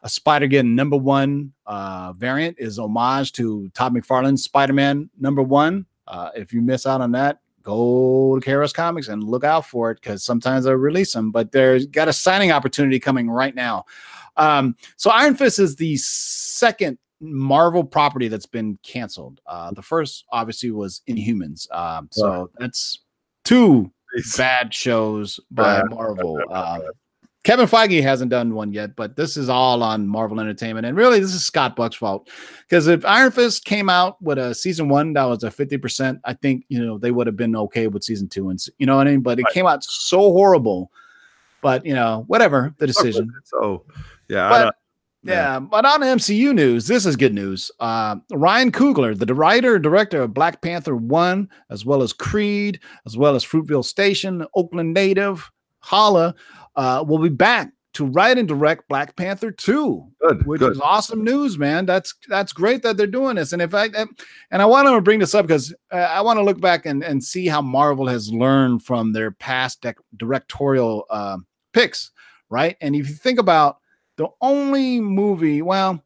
[0.02, 5.86] a Spider Geddon number one uh, variant is homage to Todd McFarlane's Spider-Man number one.
[6.06, 9.90] Uh, if you miss out on that, go to KRS Comics and look out for
[9.90, 13.84] it because sometimes they'll release them, but there's got a signing opportunity coming right now.
[14.36, 19.40] Um, so Iron Fist is the second Marvel property that's been canceled.
[19.46, 21.72] Uh, the first obviously was Inhumans.
[21.72, 23.00] Um, so that's
[23.44, 23.92] two
[24.36, 26.40] bad shows by Marvel.
[26.50, 26.80] Uh,
[27.44, 30.86] Kevin Feige hasn't done one yet, but this is all on Marvel Entertainment.
[30.86, 32.28] And really, this is Scott Buck's fault.
[32.68, 36.34] Because if Iron Fist came out with a season one that was a 50%, I
[36.34, 38.50] think, you know, they would have been okay with season two.
[38.50, 39.22] And, you know what I mean?
[39.22, 39.54] But it Right.
[39.54, 40.92] came out so horrible.
[41.62, 43.32] But, you know, whatever the decision.
[43.44, 43.84] So
[44.28, 44.74] yeah, But- don't-
[45.24, 47.70] Yeah, but on MCU news, this is good news.
[47.78, 53.16] Uh, Ryan Coogler, the writer director of Black Panther 1, as well as Creed, as
[53.16, 56.34] well as Fruitvale Station, Oakland native, Holla,
[56.76, 60.72] uh, we'll be back to write and direct Black Panther 2 good, which good.
[60.72, 61.84] is awesome news, man.
[61.84, 63.52] That's that's great that they're doing this.
[63.52, 63.86] And if I
[64.50, 67.02] and I want to bring this up because uh, I want to look back and,
[67.04, 72.10] and see how Marvel has learned from their past dec- directorial um, picks,
[72.48, 72.76] right?
[72.80, 73.78] And if you think about
[74.16, 76.02] the only movie, well,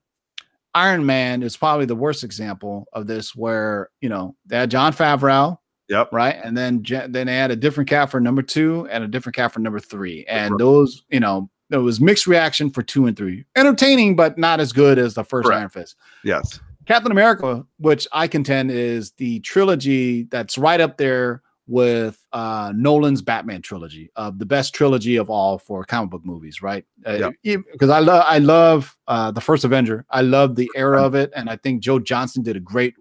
[0.75, 4.93] Iron Man is probably the worst example of this, where you know they had Jon
[4.93, 5.59] Favreau,
[5.89, 6.09] Yep.
[6.13, 6.37] right?
[6.43, 9.53] And then then they had a different cat for number two and a different cat
[9.53, 10.25] for number three.
[10.29, 10.59] And Right.
[10.59, 13.45] those, you know, there was mixed reaction for two and three.
[13.57, 15.59] Entertaining, but not as good as the first Correct.
[15.61, 15.97] Iron Fist.
[16.25, 16.61] Yes.
[16.87, 23.23] Captain America, which I contend is the trilogy that's right up there with uh Nolan's
[23.23, 26.85] Batman trilogy, of the best trilogy of all for comic book movies, right?
[27.03, 30.05] Because I love I love uh the first Avenger.
[30.11, 32.95] I love the era of it, and I think Joe Johnston did a great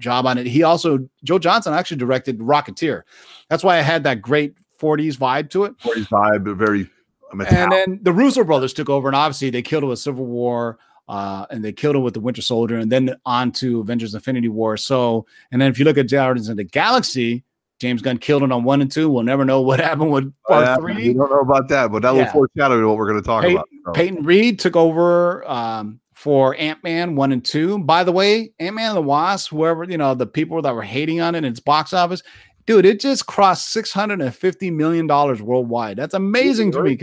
[0.00, 0.46] job on it.
[0.46, 3.02] He also Joe Johnston actually directed Rocketeer.
[3.48, 5.74] That's why I had that great 40s vibe to it.
[5.80, 6.90] 45, but very
[7.32, 10.78] And then the Russo brothers took over, and obviously they killed it with Civil War,
[11.08, 14.48] uh, and they killed it with the Winter Soldier, and then on to Avengers Infinity
[14.48, 14.76] War.
[14.76, 17.44] So, and then if you look at Guardians of the Galaxy,
[17.78, 19.08] James Gunn killed it on one and two.
[19.10, 21.08] We'll never know what happened with part Yeah, three.
[21.08, 22.24] We don't know about that, but that Yeah.
[22.24, 23.68] will foreshadow what we're going to talk Pey- about.
[23.86, 27.78] So, Peyton Reed took over um, for Ant Man one and two.
[27.78, 30.82] By the way, Ant Man and the Wasp, whoever you know, the people that were
[30.82, 32.22] hating on it in its box office,
[32.66, 35.96] dude, it just crossed six hundred and fifty million dollars worldwide.
[35.96, 36.98] That's amazing to me.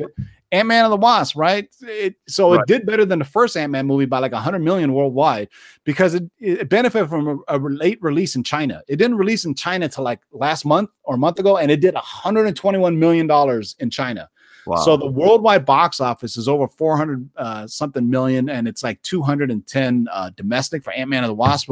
[0.51, 1.68] Ant Man and the Wasp, right?
[1.82, 4.59] It, so it did better than the first Ant Man movie by like a hundred
[4.59, 5.49] million worldwide
[5.84, 8.84] because it, it benefited from a, a late release in China.
[8.88, 11.82] It didn't release in China till like last month or a month ago, and it
[11.82, 14.30] did 121 million dollars in China.
[14.68, 14.78] Wow.
[14.78, 20.07] So the worldwide box office is over 400 uh, something million, and it's like 210
[20.11, 21.70] uh, domestic for Ant Man and the Wasp.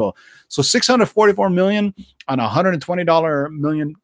[0.47, 1.93] So 644 million
[2.27, 3.95] on a 120 dollar million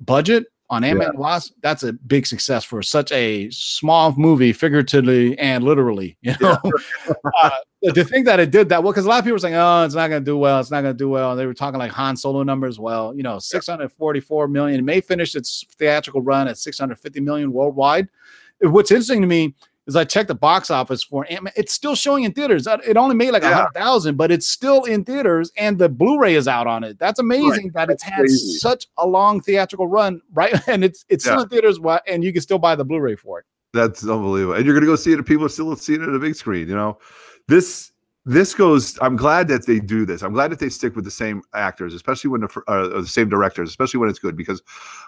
[0.00, 5.38] budget on Ant-Man and Wasp, that's a big success for such a small movie, figuratively
[5.38, 6.16] and literally.
[6.22, 6.58] You know,
[7.42, 7.50] uh,
[7.92, 9.84] to think that it did that well, because a lot of people were saying, "Oh,
[9.84, 10.58] it's not going to do well.
[10.58, 12.78] It's not going to do well." And they were talking like Han Solo numbers.
[12.80, 14.80] Well, you know, 644 million.
[14.80, 18.08] It may finish its theatrical run at 650 million worldwide.
[18.60, 19.54] What's interesting to me
[19.86, 21.52] is I checked the box office for Ant-Man.
[21.56, 22.66] It's still showing in theaters.
[22.66, 23.54] Uh, It only made like a Yeah.
[23.56, 26.98] hundred thousand, but it's still in theaters, and the Blu-ray is out on it.
[26.98, 28.58] That's amazing that it's had crazy.
[28.58, 30.52] such a long theatrical run, right?
[30.68, 33.46] And it's it's still in theaters, and you can still buy the Blu-ray for it.
[33.72, 34.54] That's unbelievable.
[34.54, 36.34] And you're gonna go see it, and people are still seeing it on a big
[36.36, 36.68] screen.
[36.68, 36.98] You know,
[37.48, 37.92] this
[38.24, 38.98] this goes.
[39.02, 40.22] I'm glad that they do this.
[40.22, 43.28] I'm glad that they stick with the same actors, especially when the uh, the same
[43.28, 44.36] directors, especially when it's good.
[44.36, 44.62] Because,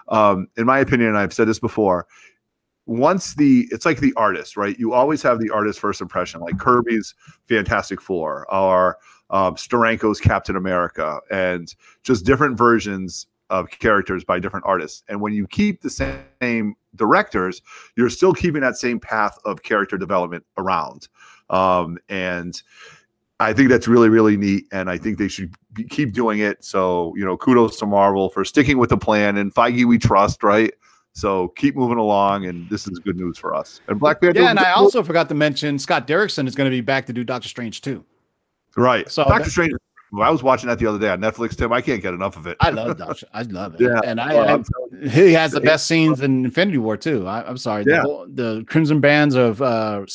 [0.09, 2.05] um, in my opinion, and I've said this before,
[2.87, 4.77] once the it's like the artist, right?
[4.79, 7.13] You always have the artist first impression, like Kirby's
[7.45, 8.97] Fantastic Four or
[9.29, 11.73] um, Steranko's Captain America, and
[12.03, 15.03] just different versions of characters by different artists.
[15.07, 15.89] And when you keep the
[16.41, 17.61] same directors,
[17.95, 21.07] you're still keeping that same path of character development around.
[21.49, 22.61] Um, and
[23.39, 24.65] I think that's really, really neat.
[24.71, 26.63] And I think they should be, keep doing it.
[26.63, 30.43] So, you know, kudos to Marvel for sticking with the plan and Feige we trust,
[30.43, 30.73] right?
[31.17, 32.45] So keep moving along.
[32.45, 33.81] And this is good news for us.
[33.87, 34.39] And Black Panther.
[34.39, 37.13] Yeah, and I also forgot to mention Scott Derrickson is going to be back to
[37.13, 38.05] do Doctor Strange too.
[38.75, 39.09] right.
[39.09, 39.73] so Doctor Strange.
[40.11, 41.73] Well, I was watching that the other day on Netflix, Tim.
[41.73, 42.55] I can't get enough of it.
[42.61, 43.27] I love Doctor.
[43.33, 43.81] I love it.
[43.81, 43.99] Yeah.
[44.05, 44.63] and I, Well,
[45.03, 47.27] I he has the best scenes in Infinity War too.
[47.27, 50.05] I, I'm sorry, the, whole, the Crimson Bands of uh,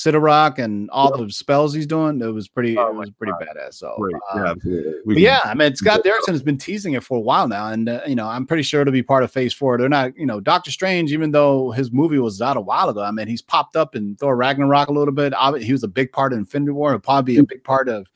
[0.57, 2.21] and all the spells he's doing.
[2.23, 2.77] It was pretty.
[2.79, 3.75] Oh it was pretty badass.
[3.75, 4.15] So Great.
[4.33, 4.93] um, Yeah, absolutely.
[5.05, 7.47] We But can- yeah, I mean, Scott Derrickson has been teasing it for a while
[7.47, 9.77] now, and uh, you know, I'm pretty sure it'll be part of Phase Four.
[9.77, 13.03] They're not, you know, Doctor Strange, even though his movie was out a while ago.
[13.03, 15.35] I mean, he's popped up in Thor Ragnarok a little bit.
[15.63, 16.91] He was a big part of Infinity War.
[16.93, 18.11] He'll probably be a big part of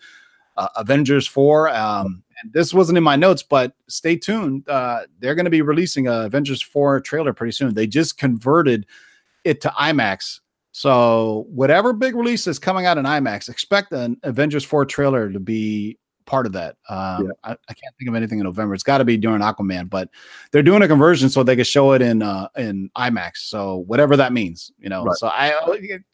[0.57, 1.69] uh, Avengers Four.
[1.69, 4.69] Um, and this wasn't in my notes, but stay tuned.
[4.69, 7.75] Uh, they're going to be releasing a Avengers Four trailer pretty soon.
[7.75, 8.87] They just converted
[9.45, 10.41] it to IMAX.
[10.73, 15.41] So whatever big release is coming out in IMAX, expect an Avengers 4 trailer to
[15.41, 16.77] be part of that.
[16.89, 17.33] Um, Yeah.
[17.45, 18.75] I, I can't think of anything in November.
[18.75, 20.11] It's got to be during Aquaman, but
[20.51, 23.39] they're doing a conversion so they can show it in uh, in IMAX.
[23.39, 25.05] So whatever that means, you know.
[25.05, 25.17] Right.
[25.17, 25.55] So I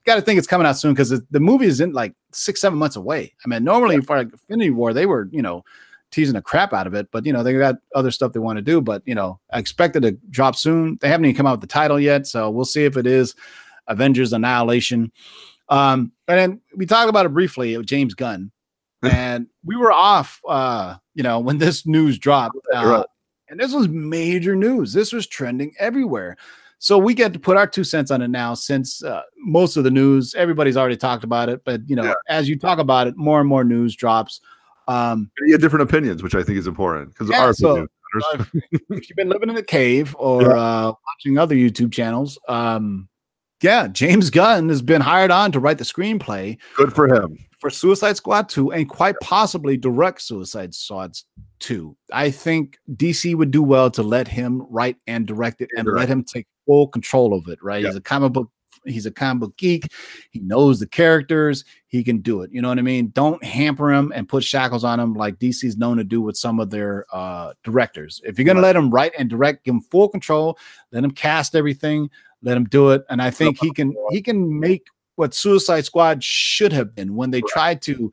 [0.05, 2.79] got to think it's coming out soon because the movie is in like six seven
[2.79, 3.35] months away.
[3.45, 5.65] I mean, normally for like Infinity War they were you know
[6.13, 8.59] teasing the crap out of it, but you know they got other stuff they want
[8.59, 8.81] to do.
[8.81, 10.99] But you know I expect it to drop soon.
[11.01, 13.35] They haven't even come out with the title yet, so we'll see if it is
[13.89, 15.11] Avengers Annihilation.
[15.69, 18.52] Um, and then we talked about it briefly with James Gunn,
[19.03, 22.57] and we were off, uh, you know, when this news dropped.
[22.75, 23.07] Uh, Right.
[23.49, 24.95] And this was major news.
[24.95, 26.39] This was trending everywhere.
[26.79, 29.85] So we get to put our two cents on it now, since uh, most of
[29.85, 31.63] the news, everybody's already talked about it.
[31.65, 32.15] But you know, Yeah.
[32.31, 34.41] as you talk about it, more and more news drops.
[34.89, 37.87] Um, you have different opinions, which I think is important because Yeah, our so-
[38.31, 38.51] if
[39.09, 40.49] you've been living in a cave or Yeah.
[40.49, 43.09] uh, watching other YouTube channels, um,
[43.63, 47.39] yeah, James Gunn has been hired on to write the screenplay Good for him.
[47.61, 51.13] for Suicide Squad 2 and quite possibly direct Suicide Squad
[51.61, 51.97] 2.
[52.13, 55.99] I think DC would do well to let him write and direct it and Direct.
[56.01, 57.85] let him take full control of it, right?
[57.85, 58.51] He's a comic book
[58.85, 59.87] he's a comic book geek.
[60.33, 61.65] He knows the characters.
[61.87, 62.51] He can do it.
[62.53, 63.11] You know what I mean?
[63.15, 66.59] Don't hamper him and put shackles on him like DC's known to do with some
[66.59, 68.21] of their uh directors.
[68.25, 70.59] If you're going to let him write and direct, give him full control,
[70.91, 72.11] let him cast everything,
[72.43, 74.87] let him do it and I think he can he can make
[75.17, 78.13] what Suicide Squad should have been when they tried to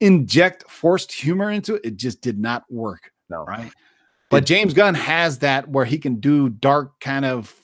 [0.00, 1.84] inject forced humor into it.
[1.84, 3.10] It just did not work.
[3.28, 3.44] No.
[3.44, 3.72] Right.
[4.30, 7.54] But James Gunn has that where he can do dark kind of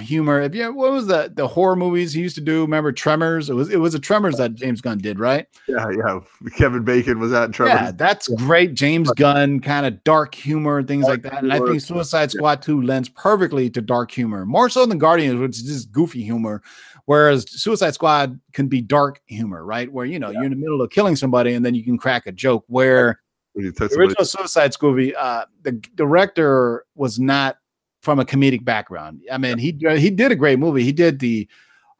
[0.00, 0.40] humor.
[0.40, 2.62] If you what was the the horror movies he used to do?
[2.62, 3.50] Remember Tremors?
[3.50, 5.46] It was it was a Tremors that James Gunn did, right?
[5.68, 6.20] Yeah, yeah.
[6.56, 7.70] Kevin Bacon was that Trevor.
[7.70, 8.74] Yeah, that's great.
[8.74, 11.42] James Gunn kind of dark humor, things like that.
[11.42, 15.40] And I think Suicide Squad 2 lends perfectly to dark humor, more so than Guardians,
[15.40, 16.62] which is just goofy humor.
[17.06, 19.92] Whereas Suicide Squad can be dark humor, right?
[19.92, 22.26] Where you know you're in the middle of killing somebody and then you can crack
[22.26, 22.64] a joke.
[22.68, 23.20] Where
[23.52, 27.56] When you touch the original Suicide Squad, uh, the director was not
[28.02, 29.22] from a comedic background.
[29.30, 30.82] I mean, he he did a great movie.
[30.84, 31.48] He did the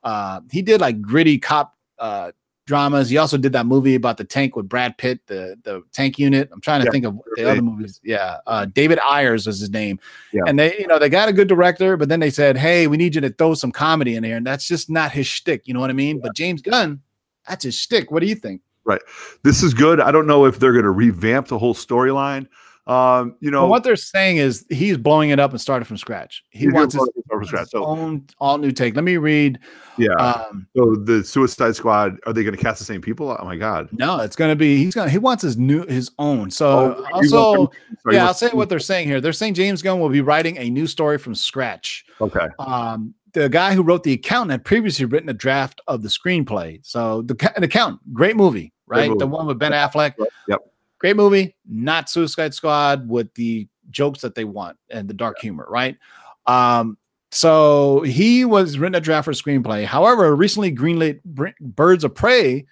[0.03, 2.33] uh, he did like gritty cop uh,
[2.67, 3.09] dramas.
[3.09, 6.51] He also did that movie about the tank with Brad Pitt, the the tank unit.
[6.53, 8.01] I'm trying to Yeah, think of the other movies.
[8.03, 10.01] Yeah, uh, David Ayers was his name.
[10.33, 10.43] Yeah.
[10.47, 12.97] And they, you know, they got a good director, but then they said, "Hey, we
[12.97, 15.67] need you to throw some comedy in here," and that's just not his shtick.
[15.67, 16.21] You know what I mean?
[16.21, 17.01] But James Gunn,
[17.49, 18.11] that's his shtick.
[18.11, 18.61] What do you think?
[18.85, 19.03] Right.
[19.45, 20.01] This is good.
[20.01, 22.49] I don't know if they're going to revamp the whole storyline,
[22.87, 25.97] Um, you know, But what they're saying is he's blowing it up and starting from
[25.99, 26.43] scratch.
[26.51, 27.69] He wants his, from scratch.
[27.69, 28.97] So own all new take.
[28.97, 29.61] Let me read.
[29.99, 30.15] yeah.
[30.15, 33.37] Um, so the Suicide Squad are they going to cast the same people?
[33.39, 33.89] Oh my god.
[33.93, 36.51] no, it's gonna be he's gonna he wants his new his own.
[36.51, 37.71] So Oh, also,
[38.03, 39.21] sorry, yeah, I'll say what they're saying here.
[39.21, 42.05] They're saying James Gunn will be writing a new story from scratch.
[42.21, 42.49] Okay.
[42.59, 46.85] Um, the guy who wrote the accountant had previously written a draft of the screenplay.
[46.85, 49.07] So the the accountant, great movie, right?
[49.07, 49.27] The movie.
[49.27, 50.15] one with Ben Affleck.
[50.49, 50.61] Yep.
[51.03, 55.67] Great movie, not Suicide Squad with the jokes that they want and the dark humor,
[55.69, 55.99] right?
[56.47, 56.97] Um,
[57.33, 59.85] so he was written a draft for a screenplay.
[59.85, 62.67] However, recently greenlit Birds of Prey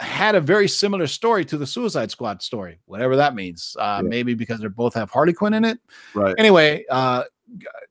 [0.00, 3.76] had a very similar story to the Suicide Squad story, whatever that means.
[3.80, 4.08] Uh, Yeah.
[4.08, 5.78] Maybe because they both have Harley Quinn in it.
[6.14, 6.36] Right.
[6.38, 7.24] Anyway, uh,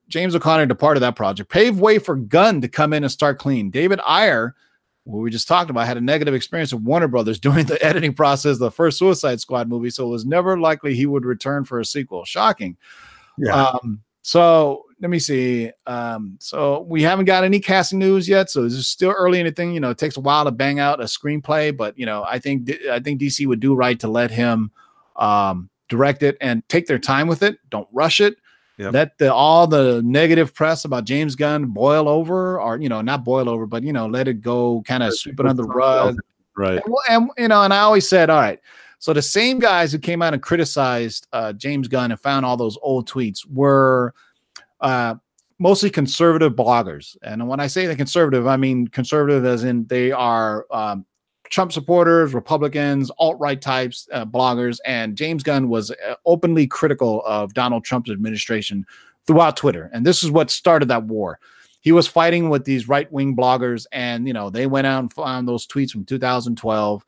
[0.07, 3.69] James O'Connor departed that project, paved way for Gunn to come in and start clean.
[3.69, 4.55] David Ayer,
[5.05, 8.13] who we just talked about, had a negative experience with Warner Brothers during the editing
[8.13, 11.63] process of the first Suicide Squad movie, so it was never likely he would return
[11.63, 12.25] for a sequel.
[12.25, 12.77] Shocking.
[13.37, 13.55] Yeah.
[13.55, 15.69] Um, so let me see.
[15.85, 19.51] Um, so we haven't got any casting news yet, so it's still early in the
[19.51, 19.73] thing.
[19.73, 22.39] You know, it takes a while to bang out a screenplay, but you know, I
[22.39, 24.71] think I think DC would do right to let him
[25.17, 27.57] um, direct it and take their time with it.
[27.69, 28.37] Don't rush it.
[28.77, 28.93] Yep.
[28.93, 33.23] Let the all the negative press about James Gunn boil over, or you know, not
[33.23, 36.17] boil over, but you know, let it go, kind of sweep it under the rug.
[36.57, 36.81] Right.
[36.83, 38.59] And, well, and you know, and I always said, all right.
[38.97, 42.55] So the same guys who came out and criticized uh, James Gunn and found all
[42.55, 44.13] those old tweets were
[44.79, 45.15] uh,
[45.59, 47.17] mostly conservative bloggers.
[47.21, 51.05] And when I say the conservative, I mean conservative as in they are um,
[51.53, 54.79] Trump supporters, Republicans, alt right types, uh, bloggers.
[54.85, 58.85] And James Gunn was uh, openly critical of Donald Trump's administration
[59.27, 59.91] throughout Twitter.
[59.93, 61.39] And this is what started that war.
[61.81, 65.13] He was fighting with these right wing bloggers, and you know they went out and
[65.13, 67.05] found those tweets from 2012.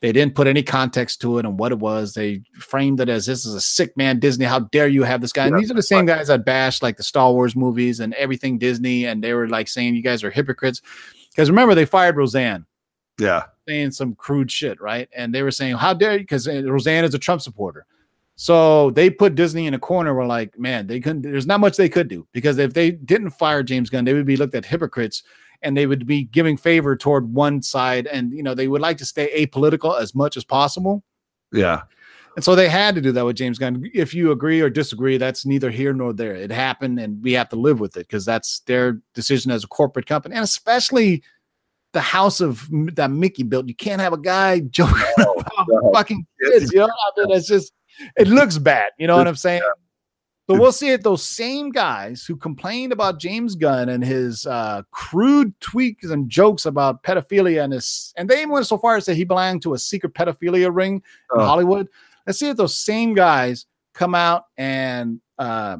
[0.00, 2.14] They didn't put any context to it and what it was.
[2.14, 4.44] They framed it as this is a sick man, Disney.
[4.44, 5.48] How dare you have this guy?
[5.48, 8.58] And these are the same guys that bashed like the Star Wars movies and everything
[8.58, 10.80] Disney, and they were like saying you guys are hypocrites.
[11.30, 12.64] Because remember, they fired Roseanne
[13.18, 13.44] Yeah.
[13.68, 15.08] saying some crude shit, right?
[15.14, 17.86] And they were saying, "How dare you?" Because eh, Roseanne is a Trump supporter.
[18.36, 20.14] So they put Disney in a corner.
[20.14, 21.22] Where like, man, they couldn't.
[21.22, 24.26] There's not much they could do because if they didn't fire James Gunn, they would
[24.26, 25.22] be looked at hypocrites,
[25.62, 28.96] and they would be giving favor toward one side, and you know they would like
[28.98, 31.02] to stay apolitical as much as possible.
[31.52, 31.82] Yeah.
[32.34, 33.90] And so they had to do that with James Gunn.
[33.92, 36.34] If you agree or disagree, that's neither here nor there.
[36.34, 39.68] It happened, and we have to live with it because that's their decision as a
[39.68, 41.22] corporate company, and especially
[41.92, 43.68] the house of that Mickey built.
[43.68, 45.90] You can't have a guy joking about no.
[45.94, 46.72] fucking kids.
[46.72, 47.72] You know, I mean, it's just
[48.16, 48.88] it looks bad.
[48.98, 49.62] You know what I'm saying?
[50.50, 51.04] So we'll see it.
[51.04, 56.66] Those same guys who complained about James Gunn and his uh, crude tweaks and jokes
[56.66, 59.62] about pedophilia and his, and they even went so far as to say he belonged
[59.62, 61.02] to a secret pedophilia ring in
[61.40, 61.44] Oh.
[61.44, 61.88] Hollywood.
[62.26, 65.76] Let's see if those same guys come out and uh,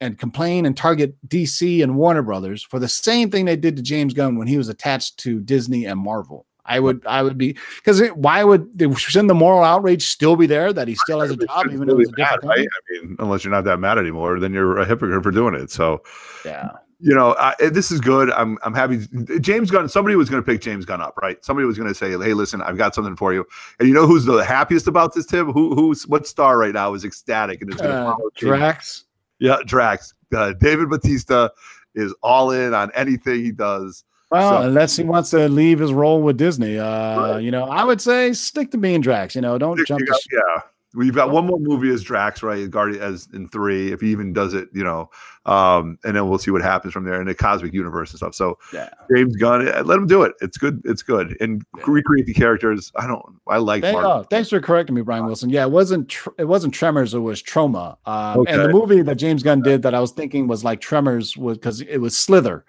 [0.00, 3.82] and complain and target DC and Warner Brothers for the same thing they did to
[3.82, 6.46] James Gunn when he was attached to Disney and Marvel.
[6.64, 10.72] I would, I would be because why would shouldn't the moral outrage still be there
[10.72, 12.62] that he still has a job even though really it's a different company?
[12.62, 12.68] right?
[12.68, 15.70] I mean, unless you're not that mad anymore, then you're a hypocrite for doing it.
[15.70, 16.02] So,
[16.44, 16.70] Yeah,
[17.02, 18.30] you know, I, this is good.
[18.32, 19.06] I'm I'm happy.
[19.40, 19.88] James Gunn.
[19.88, 21.42] Somebody was going to pick James Gunn up, right?
[21.44, 23.46] Somebody was going to say, "Hey, listen, I've got something for you."
[23.78, 25.50] And you know who's the happiest about this, Tim?
[25.50, 28.58] Who who's what star right now is ecstatic and is going to uh, follow James
[28.58, 29.04] Drax.
[29.40, 30.14] Yeah, Drax.
[30.34, 31.48] Uh, David Batista
[31.94, 34.04] is all in on anything he does.
[34.30, 37.38] Well, So- unless he wants to leave his role with Disney, uh, Right.
[37.42, 39.34] you know, I would say stick to being Drax.
[39.34, 40.02] You know, don't You jump.
[40.06, 40.62] sh- yeah,
[40.94, 42.68] we've got one more movie as Drax, right?
[42.70, 45.08] Guardian as in three, if he even does it, you know,
[45.46, 48.34] um, and then we'll see what happens from there in the cosmic universe and stuff.
[48.34, 48.88] So Yeah.
[49.14, 50.34] James Gunn, eh, let him do it.
[50.40, 50.80] It's good.
[50.84, 51.84] It's good, and Yeah.
[51.86, 52.90] recreate the characters.
[52.96, 53.24] I don't.
[53.46, 53.82] I like.
[53.82, 55.48] Thank- oh, thanks for correcting me, Brian Wilson.
[55.50, 57.96] Yeah, it wasn't tr- it wasn't Tremors, it was Trauma.
[58.06, 61.36] Um, And the movie that James Gunn did that I was thinking was like Tremors
[61.36, 62.64] was because it was Slither.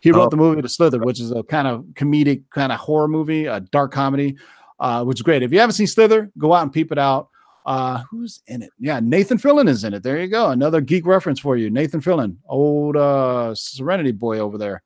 [0.00, 0.30] He wrote Oh.
[0.30, 3.58] the movie to Slither, which is a kind of comedic, kind of horror movie, a
[3.60, 4.36] dark comedy,
[4.78, 5.42] uh, which is great.
[5.42, 7.28] If you haven't seen Slither, go out and peep it out.
[7.68, 8.70] Uh, who's in it?
[8.78, 10.02] Yeah, Nathan Fillion is in it.
[10.02, 10.48] There you go.
[10.48, 11.68] Another geek reference for you.
[11.68, 14.82] Nathan Fillion, old uh, Serenity boy over there.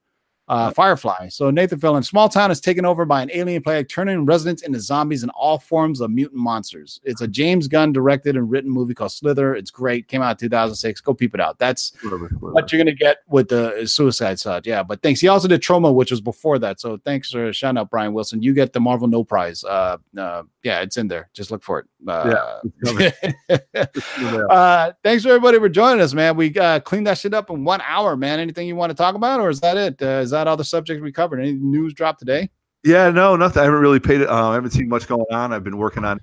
[0.48, 1.28] Uh, Firefly.
[1.28, 4.80] So Nathan Fillion, small town is taken over by an alien plague, turning residents into
[4.80, 7.00] zombies and all forms of mutant monsters.
[7.04, 9.54] It's a James Gunn directed and written movie called Slither.
[9.54, 10.08] It's great.
[10.08, 11.00] Came out in 2006.
[11.00, 11.58] Go peep it out.
[11.58, 11.92] That's
[12.40, 14.66] what you're gonna get with the Suicide Squad.
[14.66, 15.20] Yeah, but thanks.
[15.20, 16.80] He also did Trauma, which was before that.
[16.80, 18.42] So thanks for shouting out Brian Wilson.
[18.42, 19.64] You get the Marvel No Prize.
[19.64, 21.28] Uh, uh yeah, it's in there.
[21.32, 21.86] Just look for it.
[22.06, 22.60] Uh,
[24.50, 26.36] uh, thanks everybody for joining us, man.
[26.36, 28.38] We uh, cleaned that shit up in one hour, man.
[28.40, 30.00] Anything you want to talk about, or is that it?
[30.02, 31.40] Uh, is that all the subjects we covered?
[31.40, 32.50] Any news drop today?
[32.84, 33.60] Yeah, no, nothing.
[33.60, 34.28] I haven't really paid it.
[34.28, 35.52] Uh, I haven't seen much going on.
[35.52, 36.20] I've been working on,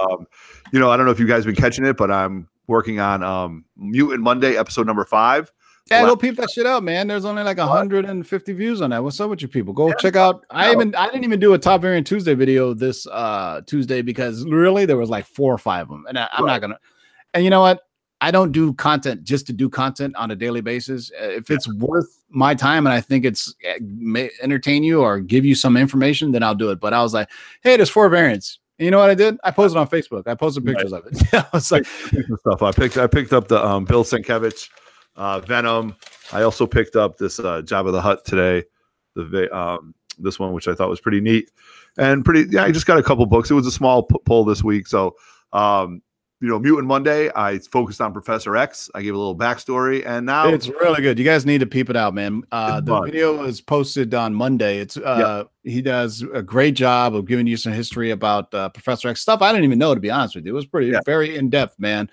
[0.00, 0.26] um,
[0.72, 3.22] you know, I don't know if you guys been catching it, but I'm working on
[3.22, 5.52] um, Mutant Monday episode number five.
[5.90, 7.06] Yeah, go peep that shit out, man.
[7.06, 9.02] There's only like 150 views on that.
[9.02, 9.72] What's up with you people?
[9.72, 10.44] Go Yeah, check out.
[10.50, 14.44] I even I didn't even do a top variant Tuesday video this uh Tuesday because
[14.44, 16.78] really there was like four or five of them, and I, I'm not gonna.
[17.32, 17.87] And you know what?
[18.20, 21.10] I don't do content just to do content on a daily basis.
[21.12, 25.20] Uh, If it's worth my time and I think it's uh, may entertain you or
[25.20, 26.80] give you some information, then I'll do it.
[26.80, 27.30] But I was like,
[27.62, 28.58] hey, there's four variants.
[28.78, 29.36] And you know what I did?
[29.44, 30.26] I posted on Facebook.
[30.26, 30.74] I posted Right.
[30.76, 31.22] pictures of it.
[31.32, 32.62] Yeah, I was like, stuff.
[32.62, 32.96] I picked.
[32.96, 34.68] I picked up the um, Bill Sienkiewicz,
[35.16, 35.94] uh, Venom.
[36.32, 38.64] I also picked up this uh, Jabba the Hutt today.
[39.16, 41.50] The um, this one, which I thought was pretty neat
[41.96, 42.46] and pretty.
[42.50, 43.50] Yeah, I just got a couple books.
[43.50, 45.16] It was a small p- pull this week, so
[45.52, 46.02] um,
[46.40, 47.30] you know, Mutant Monday.
[47.34, 48.88] I focused on Professor X.
[48.94, 51.18] I gave a little backstory, and now It's really good.
[51.18, 52.44] You guys need to peep it out, man.
[52.52, 53.06] Uh, the fun.
[53.06, 54.78] video was posted on Monday.
[54.78, 59.08] It's uh, he does a great job of giving you some history about uh, Professor
[59.08, 59.42] X stuff.
[59.42, 60.52] I didn't even know to be honest with you.
[60.52, 62.08] It was pretty very in depth, man.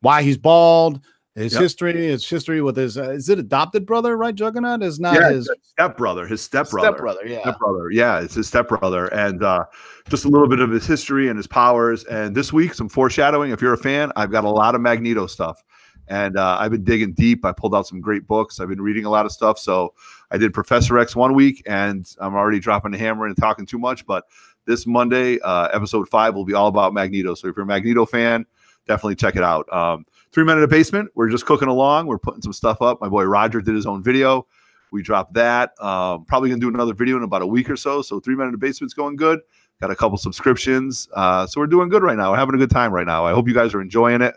[0.00, 1.00] Why he's bald,
[1.36, 1.62] his Yep.
[1.62, 4.34] history, his history with his uh, is it adopted brother, right?
[4.34, 6.88] Juggernaut is not yeah, his stepbrother, his stepbrother.
[6.88, 7.26] stepbrother.
[7.26, 7.90] Yeah, stepbrother.
[7.92, 9.64] Yeah, it's his stepbrother, and uh,
[10.08, 12.04] just a little bit of his history and his powers.
[12.04, 13.52] And this week, some foreshadowing.
[13.52, 15.62] If you're a fan, I've got a lot of Magneto stuff,
[16.08, 17.44] and uh, I've been digging deep.
[17.44, 18.58] I pulled out some great books.
[18.58, 19.58] I've been reading a lot of stuff.
[19.58, 19.94] So
[20.32, 23.78] I did Professor X one week, and I'm already dropping the hammer and talking too
[23.78, 24.04] much.
[24.04, 24.24] But
[24.66, 27.34] this Monday, uh, episode five will be all about Magneto.
[27.34, 28.44] So if you're a Magneto fan,
[28.88, 29.72] definitely check it out.
[29.72, 31.10] Um, Three Men in a Basement.
[31.14, 32.06] We're just cooking along.
[32.06, 33.00] We're putting some stuff up.
[33.00, 34.46] My boy Roger did his own video.
[34.92, 35.72] We dropped that.
[35.82, 38.02] Um, probably gonna do another video in about a week or so.
[38.02, 39.40] So Three Men in the Basement's going good.
[39.80, 41.08] Got a couple subscriptions.
[41.14, 42.32] Uh, so we're doing good right now.
[42.32, 43.24] We're having a good time right now.
[43.24, 44.34] I hope you guys are enjoying it.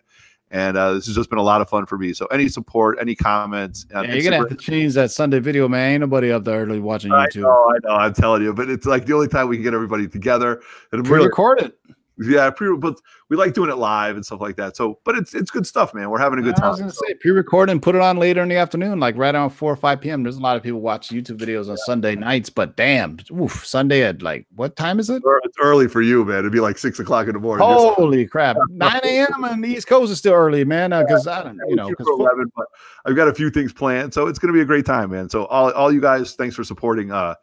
[0.51, 2.13] And uh, this has just been a lot of fun for me.
[2.13, 5.67] So any support, any comments, on Yeah, you're gonna have to change that Sunday video,
[5.67, 5.93] man.
[5.93, 7.41] Ain't nobody up there really watching I YouTube.
[7.41, 9.73] know, I know, I'm telling you, but it's like the only time we can get
[9.73, 10.61] everybody together.
[10.91, 11.73] And I'm really, Pre-recorded.
[12.19, 12.99] Yeah, pre, but
[13.29, 14.75] we like doing it live and stuff like that.
[14.75, 16.09] So, but it's it's good stuff, man.
[16.09, 16.65] We're having a good time.
[16.65, 19.33] I was gonna say pre-record and put it on later in the afternoon, like right
[19.33, 20.23] around four or five p.m.
[20.23, 24.03] There's a lot of people watch YouTube videos on Sunday nights, but damn, oof, Sunday
[24.03, 25.23] at like what time is it?
[25.43, 26.39] It's early for you, man.
[26.39, 27.65] It'd be like six o'clock in the morning.
[27.65, 28.57] Holy crap!
[28.69, 29.43] Nine a.m.
[29.43, 30.91] on the East Coast is still early, man.
[30.91, 32.65] Because I don't, you know, because 11, but
[33.05, 35.29] I've got a few things planned, so it's going to be a great time, man.
[35.29, 37.35] So all, all you guys, thanks for supporting uh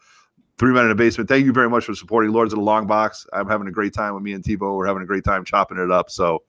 [0.61, 1.26] Three Men in a Basement.
[1.26, 3.26] Thank you very much for supporting Lords of the Long Box.
[3.32, 4.76] I'm having a great time with me and TiVo.
[4.76, 6.11] We're having a great time chopping it up.
[6.11, 6.42] So,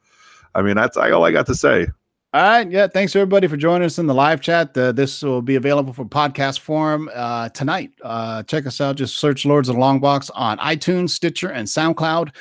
[0.54, 1.88] I mean, that's all I got to say.
[2.34, 2.88] All right, yeah.
[2.88, 4.78] Thanks everybody for joining us in the live chat.
[4.78, 7.92] Uh, this will be available for podcast form uh, tonight.
[8.04, 8.98] Uh, check us out.
[8.98, 12.36] Just search Lords of the Long Box on iTunes, Stitcher, and SoundCloud.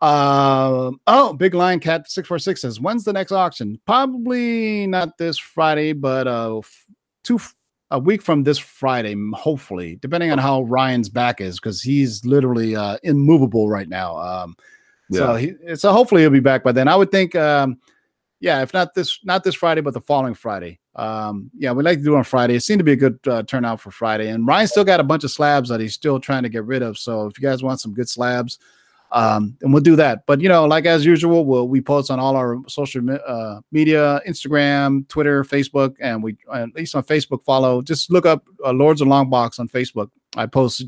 [0.00, 3.80] Um, oh, Big Lion Cat six four six says, "When's the next auction?
[3.86, 6.60] Probably not this Friday, but uh,
[7.24, 7.40] two
[7.90, 12.76] a week from this Friday, hopefully, depending on how Ryan's back is, because he's literally
[12.76, 14.16] uh, immovable right now.
[14.16, 14.56] Um,
[15.10, 16.86] so he, so hopefully he'll be back by then.
[16.86, 17.78] I would think, um,
[18.40, 20.80] yeah, if not this, not this Friday, but the following Friday.
[20.96, 22.56] Um, yeah, we like to do it on Friday.
[22.56, 25.04] It seemed to be a good uh, turnout for Friday, and Ryan still got a
[25.04, 26.98] bunch of slabs that he's still trying to get rid of.
[26.98, 28.58] So if you guys want some good slabs,
[29.12, 30.26] um, and we'll do that.
[30.26, 33.60] But you know, like as usual, we'll we post on all our social me- uh,
[33.72, 37.82] media, Instagram, Twitter, Facebook, and we at least on Facebook follow.
[37.82, 40.10] Just look up uh, Lords of Long Box on Facebook.
[40.36, 40.84] I post.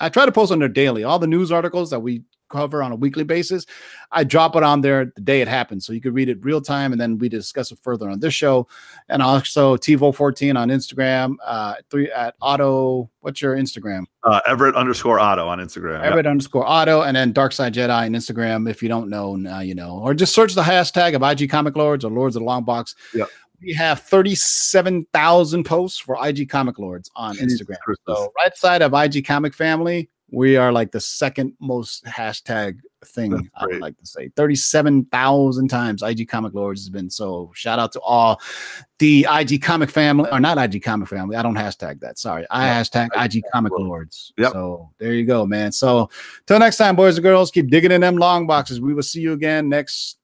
[0.00, 1.04] I try to post on there daily.
[1.04, 3.66] All the news articles that we cover on a weekly basis,
[4.12, 6.60] I drop it on there the day it happens, so you can read it real
[6.60, 8.66] time, and then we discuss it further on this show.
[9.08, 11.36] And also TiVo14 on Instagram.
[11.44, 13.10] Uh, three at Auto.
[13.20, 14.04] What's your Instagram?
[14.22, 16.02] Uh, Everett underscore Auto on Instagram.
[16.02, 18.68] Everett underscore auto, and then Dark Side Jedi on Instagram.
[18.68, 19.98] If you don't know, now you know.
[19.98, 22.94] Or just search the hashtag of IG Comic Lords or Lords of the Long Box.
[23.14, 23.28] Yep.
[23.60, 27.78] We have 37,000 posts for IG Comic Lords on Instagram.
[27.80, 28.18] Christmas.
[28.18, 33.50] So, right side of IG Comic Family, we are like the second most hashtag thing,
[33.54, 34.30] I would like to say.
[34.36, 37.10] 37,000 times IG Comic Lords has been.
[37.10, 38.40] So, shout out to all
[38.98, 41.36] the IG Comic Family, or not IG Comic Family.
[41.36, 42.18] I don't hashtag that.
[42.18, 42.46] Sorry.
[42.50, 42.80] I Yeah.
[42.80, 44.32] hashtag IG Comic Lords.
[44.38, 44.52] Yep.
[44.52, 45.70] So, there you go, man.
[45.72, 46.08] So,
[46.46, 48.80] Till next time, boys and girls, keep digging in them long boxes.
[48.80, 50.18] We will see you again next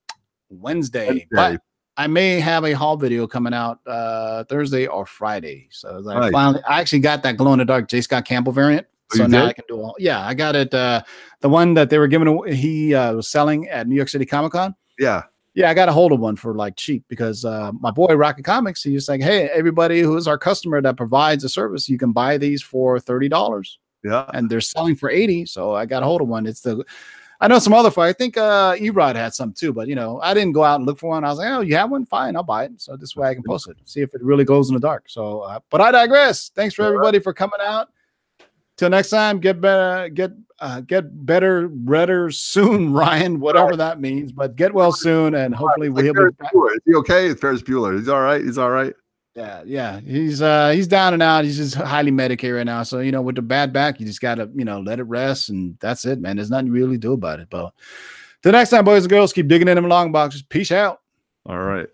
[0.49, 1.07] Wednesday.
[1.07, 1.27] Wednesday.
[1.31, 1.61] But
[1.97, 5.69] I may have a haul video coming out uh Thursday or Friday.
[5.71, 6.33] So I Nice.
[6.33, 8.01] finally I actually got that glow in the dark J.
[8.01, 8.87] Scott Campbell variant.
[9.13, 9.49] Oh, So now did?
[9.49, 10.73] I can do all yeah, I got it.
[10.75, 11.03] Uh
[11.41, 14.27] the one that they were giving away, he uh was selling at New York City
[14.27, 14.75] Comic Con.
[14.99, 15.23] Yeah.
[15.55, 18.45] Yeah, I got a hold of one for like cheap because uh, my boy Rocket
[18.45, 21.99] Comics, he was like, Hey, everybody who is our customer that provides a service, you
[21.99, 24.31] can buy these for thirty dollars Yeah.
[24.33, 26.83] and they're selling for 80 so i got a hold of one it's the
[27.43, 30.33] i know some other i think uh erod had some too but you know i
[30.33, 32.35] didn't go out and look for one i was like oh you have one fine
[32.37, 34.69] i'll buy it so this way i can post it see if it really goes
[34.71, 37.89] in the dark so uh, but i digress thanks for everybody for coming out
[38.81, 43.39] Till next time, get better, get uh, get better, redder soon, Ryan.
[43.39, 46.53] Whatever that means, but get well soon, and hopefully Like we'll Ferris be back.
[46.55, 47.27] Is he okay?
[47.27, 47.99] It's Ferris Bueller.
[47.99, 48.43] He's all right.
[48.43, 48.95] He's all right.
[49.35, 50.01] Yeah, yeah.
[50.01, 51.45] He's uh he's down and out.
[51.45, 52.83] He's just highly medicated right now.
[52.83, 55.51] So you know, with the bad back, you just gotta you know let it rest,
[55.51, 56.37] and that's it, man.
[56.37, 57.49] There's nothing you really do about it.
[57.51, 57.75] But
[58.43, 60.43] the next time, boys and girls, keep digging in them long boxes.
[60.43, 61.03] Peace out.
[61.45, 61.87] All right.